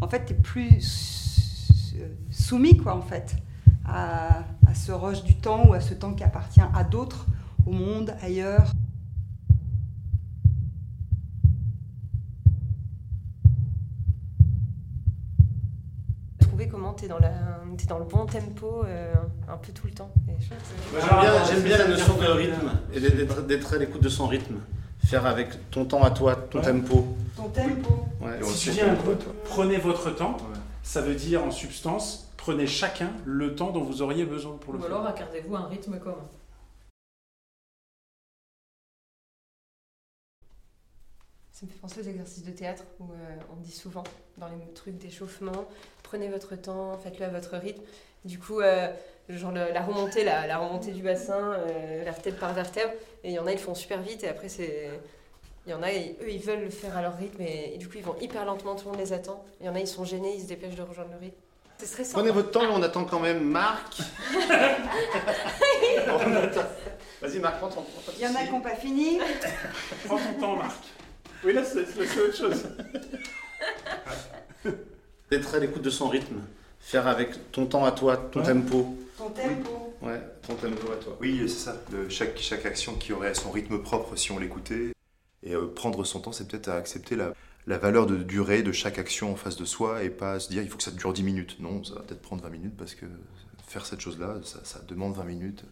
En 0.02 0.08
fait, 0.08 0.26
tu 0.26 0.34
es 0.34 0.36
plus 0.36 1.93
soumis, 2.30 2.78
quoi, 2.78 2.95
en 2.95 3.02
fait, 3.02 3.36
à, 3.86 4.39
à 4.67 4.74
ce 4.74 4.91
rush 4.91 5.24
du 5.24 5.36
temps 5.36 5.67
ou 5.67 5.74
à 5.74 5.80
ce 5.82 5.93
temps 5.93 6.13
qui 6.13 6.24
appartient 6.24 6.62
à 6.62 6.84
d'autres, 6.84 7.26
au 7.65 7.71
monde, 7.71 8.13
ailleurs. 8.21 8.71
Trouver 16.62 16.69
comment 16.71 16.93
tu 16.93 17.06
es, 17.06 17.08
dans 17.08 17.97
le 17.97 18.06
bon 18.06 18.26
tempo 18.28 18.84
euh, 18.86 19.13
un 19.50 19.58
peu 19.58 19.71
tout 19.74 19.88
le 19.88 19.93
temps. 19.93 20.12
Et 20.28 20.34
je- 20.39 20.50
Moi, 20.93 21.02
J'aime 21.02 21.19
bien, 21.19 21.43
j'aime 21.45 21.63
bien 21.63 21.78
la 21.80 21.88
notion 21.88 22.13
de 22.17 22.26
rythme 22.28 22.71
et 22.93 23.00
d'être 23.00 23.47
d'être 23.47 23.74
à 23.74 23.78
l'écoute 23.78 24.04
de 24.04 24.10
son 24.10 24.28
rythme. 24.28 24.56
Faire 25.06 25.26
avec 25.26 25.71
ton 25.71 25.86
temps 25.86 26.04
à 26.04 26.12
toi, 26.12 26.36
ton 26.36 26.60
Ouais. 26.60 26.65
tempo. 26.65 27.08
Ton 27.36 27.50
tempo. 27.50 28.06
Ouais. 28.21 28.38
Si 28.43 28.69
tu 28.69 28.76
dis 28.76 28.82
un 28.82 28.93
groupe, 28.93 29.24
prenez 29.45 29.78
votre 29.78 30.12
temps, 30.15 30.38
ça 30.84 31.02
veut 31.02 31.15
dire 31.15 31.43
en 31.43 31.50
substance, 31.50 32.30
prenez 32.38 32.67
chacun 32.67 33.10
le 33.26 33.56
temps 33.56 33.71
dont 33.71 33.82
vous 33.84 34.04
auriez 34.04 34.26
besoin 34.26 34.56
pour 34.62 34.74
le 34.74 34.80
Ou 34.80 34.82
faire. 34.84 34.91
alors 34.95 35.08
accordez-vous 35.08 35.56
un 35.56 35.65
rythme 35.67 35.97
commun. 35.97 36.15
Ça 41.62 41.67
me 41.67 41.71
fait 41.71 41.80
penser 41.80 42.00
aux 42.02 42.10
exercices 42.10 42.43
de 42.43 42.50
théâtre 42.52 42.84
où 43.00 43.04
euh, 43.04 43.36
on 43.54 43.62
dit 43.62 43.71
souvent 43.71 44.04
dans 44.39 44.47
les 44.47 44.74
trucs 44.74 44.97
d'échauffement, 44.97 45.65
prenez 46.02 46.28
votre 46.28 46.56
temps, 46.56 46.97
faites-le 47.04 47.26
à 47.26 47.30
votre 47.30 47.56
rythme. 47.56 47.84
Du 48.26 48.39
coup, 48.39 48.62
euh, 48.62 48.88
genre 49.30 49.52
le- 49.52 49.71
la 49.71 49.82
remontée, 49.82 50.24
la, 50.24 50.47
la 50.47 50.58
remontée 50.58 50.89
du 50.91 51.04
bassin, 51.04 51.54
euh, 51.54 52.02
vertèbre 52.04 52.39
par 52.39 52.54
vertèbre, 52.56 52.91
et 53.24 53.30
il 53.30 53.34
y 53.34 53.39
en 53.39 53.45
a 53.45 53.52
ils 53.52 53.58
le 53.58 53.62
font 53.62 53.76
super 53.76 54.02
vite 54.02 54.24
et 54.24 54.28
après 54.28 54.50
c'est, 54.50 54.89
il 55.67 55.71
y 55.71 55.76
en 55.76 55.84
a 55.84 55.91
ils- 55.91 56.15
eux 56.24 56.32
ils 56.32 56.41
veulent 56.41 56.63
le 56.63 56.69
faire 56.71 56.97
à 56.97 57.04
leur 57.04 57.15
rythme 57.15 57.41
et, 57.43 57.76
et 57.76 57.78
du 57.78 57.88
coup 57.88 57.97
ils 57.97 58.04
vont 58.04 58.15
hyper 58.19 58.43
lentement, 58.43 58.76
tout 58.76 58.86
le 58.86 58.91
monde 58.93 59.00
les 59.00 59.13
attend. 59.13 59.45
Il 59.60 59.67
y 59.67 59.69
en 59.69 59.76
a 59.76 59.80
ils 59.80 59.88
sont 59.88 60.04
gênés, 60.04 60.34
ils 60.36 60.41
se 60.41 60.47
dépêchent 60.47 60.76
de 60.76 60.82
rejoindre 60.82 61.12
le 61.12 61.17
rythme. 61.19 61.38
C'est 61.78 61.86
stressant. 61.86 62.13
Prenez 62.13 62.32
votre 62.32 62.50
temps, 62.50 62.62
mais 62.62 62.74
on 62.74 62.82
attend 62.82 63.06
quand 63.06 63.19
même 63.19 63.43
Marc. 63.43 64.02
On 64.34 64.39
attend. 66.38 66.62
Vas-y 67.21 67.38
Marc, 67.39 67.58
prends 67.60 67.69
ton 67.69 67.82
temps. 67.82 67.88
Il 68.17 68.24
y 68.24 68.28
en 68.28 68.34
a 68.36 68.43
qui 68.45 68.52
n'ont 68.52 68.62
pas 68.62 68.76
fini. 68.76 69.19
Prends 70.06 70.17
ton 70.17 70.34
temps, 70.39 70.56
Marc. 70.56 70.80
Oui, 71.43 71.54
là, 71.54 71.63
c'est 71.63 71.86
c'est 71.86 72.21
autre 72.21 72.36
chose. 72.36 72.63
D'être 75.32 75.56
à 75.56 75.60
l'écoute 75.60 75.82
de 75.82 75.89
son 75.89 76.10
rythme. 76.10 76.41
Faire 76.80 77.08
avec 77.08 77.51
ton 77.51 77.65
temps 77.67 77.86
à 77.86 77.91
toi, 77.91 78.17
ton 78.17 78.39
Ouais. 78.41 78.45
tempo. 78.47 78.97
Ton 79.17 79.30
tempo. 79.30 79.93
Ouais, 80.01 80.19
ton 80.45 80.56
tempo 80.56 80.91
à 80.91 80.95
toi. 80.95 81.17
Oui, 81.21 81.39
c'est 81.43 81.49
ça. 81.65 81.75
Le- 81.91 82.10
chaque, 82.10 82.38
chaque 82.39 82.65
action 82.65 82.95
qui 82.95 83.13
aurait 83.13 83.34
son 83.36 83.51
rythme 83.51 83.80
propre 83.82 84.15
si 84.15 84.32
on 84.32 84.39
l'écoutait. 84.39 84.91
Et 85.43 85.54
euh, 85.56 85.67
prendre 85.73 86.04
son 86.04 86.19
temps, 86.19 86.32
c'est 86.32 86.47
peut-être 86.47 86.67
à 86.67 86.75
accepter 86.75 87.15
la, 87.15 87.34
la 87.67 87.77
valeur 87.77 88.08
de 88.08 88.17
durée 88.17 88.62
de 88.63 88.71
chaque 88.71 88.97
action 88.99 89.32
en 89.32 89.36
face 89.36 89.56
de 89.58 89.65
soi 89.65 90.04
et 90.04 90.10
pas 90.10 90.39
se 90.39 90.49
dire 90.49 90.63
il 90.63 90.69
faut 90.69 90.77
que 90.77 90.84
ça 90.84 90.91
dure 90.91 91.13
10 91.13 91.23
minutes. 91.23 91.60
Non, 91.60 91.84
ça 91.84 91.95
va 91.95 92.01
peut-être 92.01 92.21
prendre 92.21 92.43
20 92.43 92.49
minutes 92.49 92.77
parce 92.77 92.95
que 92.95 93.06
faire 93.67 93.86
cette 93.86 94.01
chose-là, 94.01 94.39
ça, 94.43 94.60
ça 94.63 94.82
demande 94.88 95.15
20 95.15 95.23
minutes. 95.23 95.63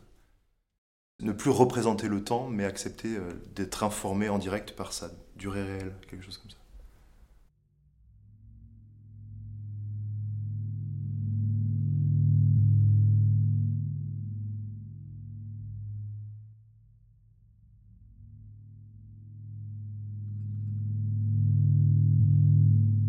Ne 1.22 1.34
plus 1.34 1.50
représenter 1.52 2.08
le 2.08 2.24
temps, 2.24 2.48
mais 2.48 2.64
accepter 2.66 3.18
euh, 3.18 3.30
d'être 3.56 3.84
informé 3.84 4.30
en 4.30 4.38
direct 4.38 4.72
par 4.72 4.94
sa 4.94 5.10
durée 5.40 5.64
réelle, 5.64 5.94
quelque 6.08 6.24
chose 6.24 6.38
comme 6.38 6.52
ça. 6.52 6.58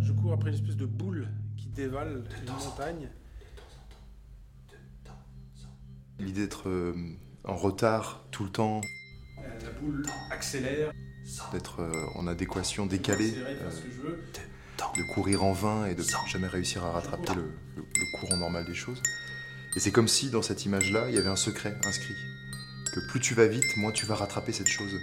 Je 0.00 0.12
cours 0.12 0.32
après 0.32 0.50
une 0.50 0.54
espèce 0.56 0.76
de 0.76 0.86
boule 0.86 1.28
qui 1.56 1.68
dévale 1.68 2.24
une 2.42 2.52
montagne. 2.52 3.08
L'idée 6.18 6.42
d'être 6.42 6.68
euh, 6.68 6.94
en 7.44 7.56
retard 7.56 8.24
tout 8.30 8.44
le 8.44 8.50
temps, 8.50 8.80
Euh, 9.38 9.58
La 9.64 9.70
boule 9.80 10.04
accélère. 10.30 10.92
D'être 11.52 11.80
euh, 11.82 12.06
en 12.14 12.26
adéquation 12.26 12.86
veux. 14.02 14.18
euh, 14.18 14.90
de 14.96 15.02
courir 15.14 15.44
en 15.44 15.52
vain 15.52 15.86
et 15.86 15.94
de 15.94 16.02
jamais 16.26 16.46
réussir 16.48 16.84
à 16.84 16.92
rattraper 16.92 17.34
le, 17.34 17.42
le- 17.76 17.82
le 17.82 18.18
courant 18.18 18.36
normal 18.38 18.64
des 18.64 18.74
choses. 18.74 19.02
Et 19.76 19.80
c'est 19.80 19.92
comme 19.92 20.08
si 20.08 20.30
dans 20.30 20.42
cette 20.42 20.64
image-là, 20.64 21.06
il 21.08 21.14
y 21.14 21.18
avait 21.18 21.28
un 21.28 21.36
secret 21.36 21.76
inscrit. 21.84 22.16
Que 22.92 23.00
plus 23.08 23.20
tu 23.20 23.34
vas 23.34 23.46
vite, 23.46 23.76
moins 23.76 23.92
tu 23.92 24.06
vas 24.06 24.16
rattraper 24.16 24.52
cette 24.52 24.68
chose. 24.68 24.98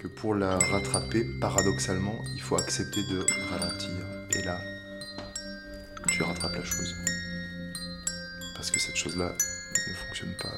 Que 0.00 0.06
pour 0.06 0.34
la 0.34 0.58
rattraper, 0.58 1.24
paradoxalement, 1.40 2.22
il 2.34 2.40
faut 2.40 2.56
accepter 2.56 3.02
de 3.02 3.26
ralentir. 3.50 3.90
Et 4.30 4.42
là, 4.42 4.60
tu 6.10 6.22
rattrapes 6.22 6.54
la 6.54 6.64
chose. 6.64 6.94
Parce 8.54 8.70
que 8.70 8.78
cette 8.78 8.96
chose-là 8.96 9.34
ne 9.88 9.94
fonctionne 9.94 10.34
pas 10.40 10.54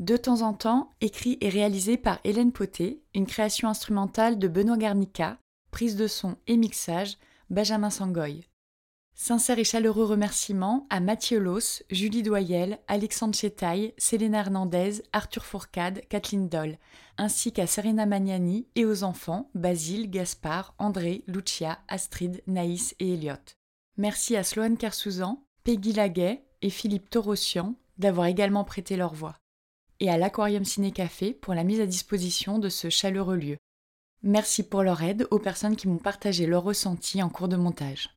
De 0.00 0.16
temps 0.16 0.40
en 0.40 0.54
temps, 0.54 0.94
écrit 1.02 1.36
et 1.42 1.50
réalisé 1.50 1.98
par 1.98 2.20
Hélène 2.24 2.52
Poté, 2.52 3.02
une 3.14 3.26
création 3.26 3.68
instrumentale 3.68 4.38
de 4.38 4.48
Benoît 4.48 4.78
Garnica, 4.78 5.36
prise 5.70 5.94
de 5.94 6.06
son 6.06 6.38
et 6.46 6.56
mixage, 6.56 7.18
Benjamin 7.50 7.90
Sangoy. 7.90 8.46
Sincères 9.14 9.58
et 9.58 9.64
chaleureux 9.64 10.06
remerciements 10.06 10.86
à 10.88 11.00
Mathieu 11.00 11.38
Loss, 11.38 11.82
Julie 11.90 12.22
Doyel, 12.22 12.78
Alexandre 12.88 13.34
Chetaille, 13.34 13.92
Célène 13.98 14.32
Hernandez, 14.32 15.02
Arthur 15.12 15.44
Fourcade, 15.44 16.00
Kathleen 16.08 16.48
Doll, 16.48 16.78
ainsi 17.18 17.52
qu'à 17.52 17.66
Serena 17.66 18.06
Magnani 18.06 18.68
et 18.76 18.86
aux 18.86 19.04
enfants 19.04 19.50
Basile, 19.54 20.08
Gaspard, 20.08 20.74
André, 20.78 21.24
Lucia, 21.26 21.78
Astrid, 21.88 22.40
Naïs 22.46 22.94
et 23.00 23.12
Elliot. 23.12 23.34
Merci 23.98 24.34
à 24.34 24.44
Sloane 24.44 24.78
Kersouzan, 24.78 25.44
Peggy 25.62 25.92
Laguet 25.92 26.42
et 26.62 26.70
Philippe 26.70 27.10
Torossian 27.10 27.74
d'avoir 27.98 28.28
également 28.28 28.64
prêté 28.64 28.96
leur 28.96 29.12
voix 29.12 29.36
et 30.00 30.10
à 30.10 30.18
l'Aquarium 30.18 30.64
Ciné 30.64 30.90
Café 30.90 31.32
pour 31.32 31.54
la 31.54 31.64
mise 31.64 31.80
à 31.80 31.86
disposition 31.86 32.58
de 32.58 32.68
ce 32.68 32.90
chaleureux 32.90 33.36
lieu. 33.36 33.56
Merci 34.22 34.62
pour 34.62 34.82
leur 34.82 35.02
aide 35.02 35.26
aux 35.30 35.38
personnes 35.38 35.76
qui 35.76 35.88
m'ont 35.88 35.98
partagé 35.98 36.46
leurs 36.46 36.64
ressentis 36.64 37.22
en 37.22 37.28
cours 37.28 37.48
de 37.48 37.56
montage. 37.56 38.10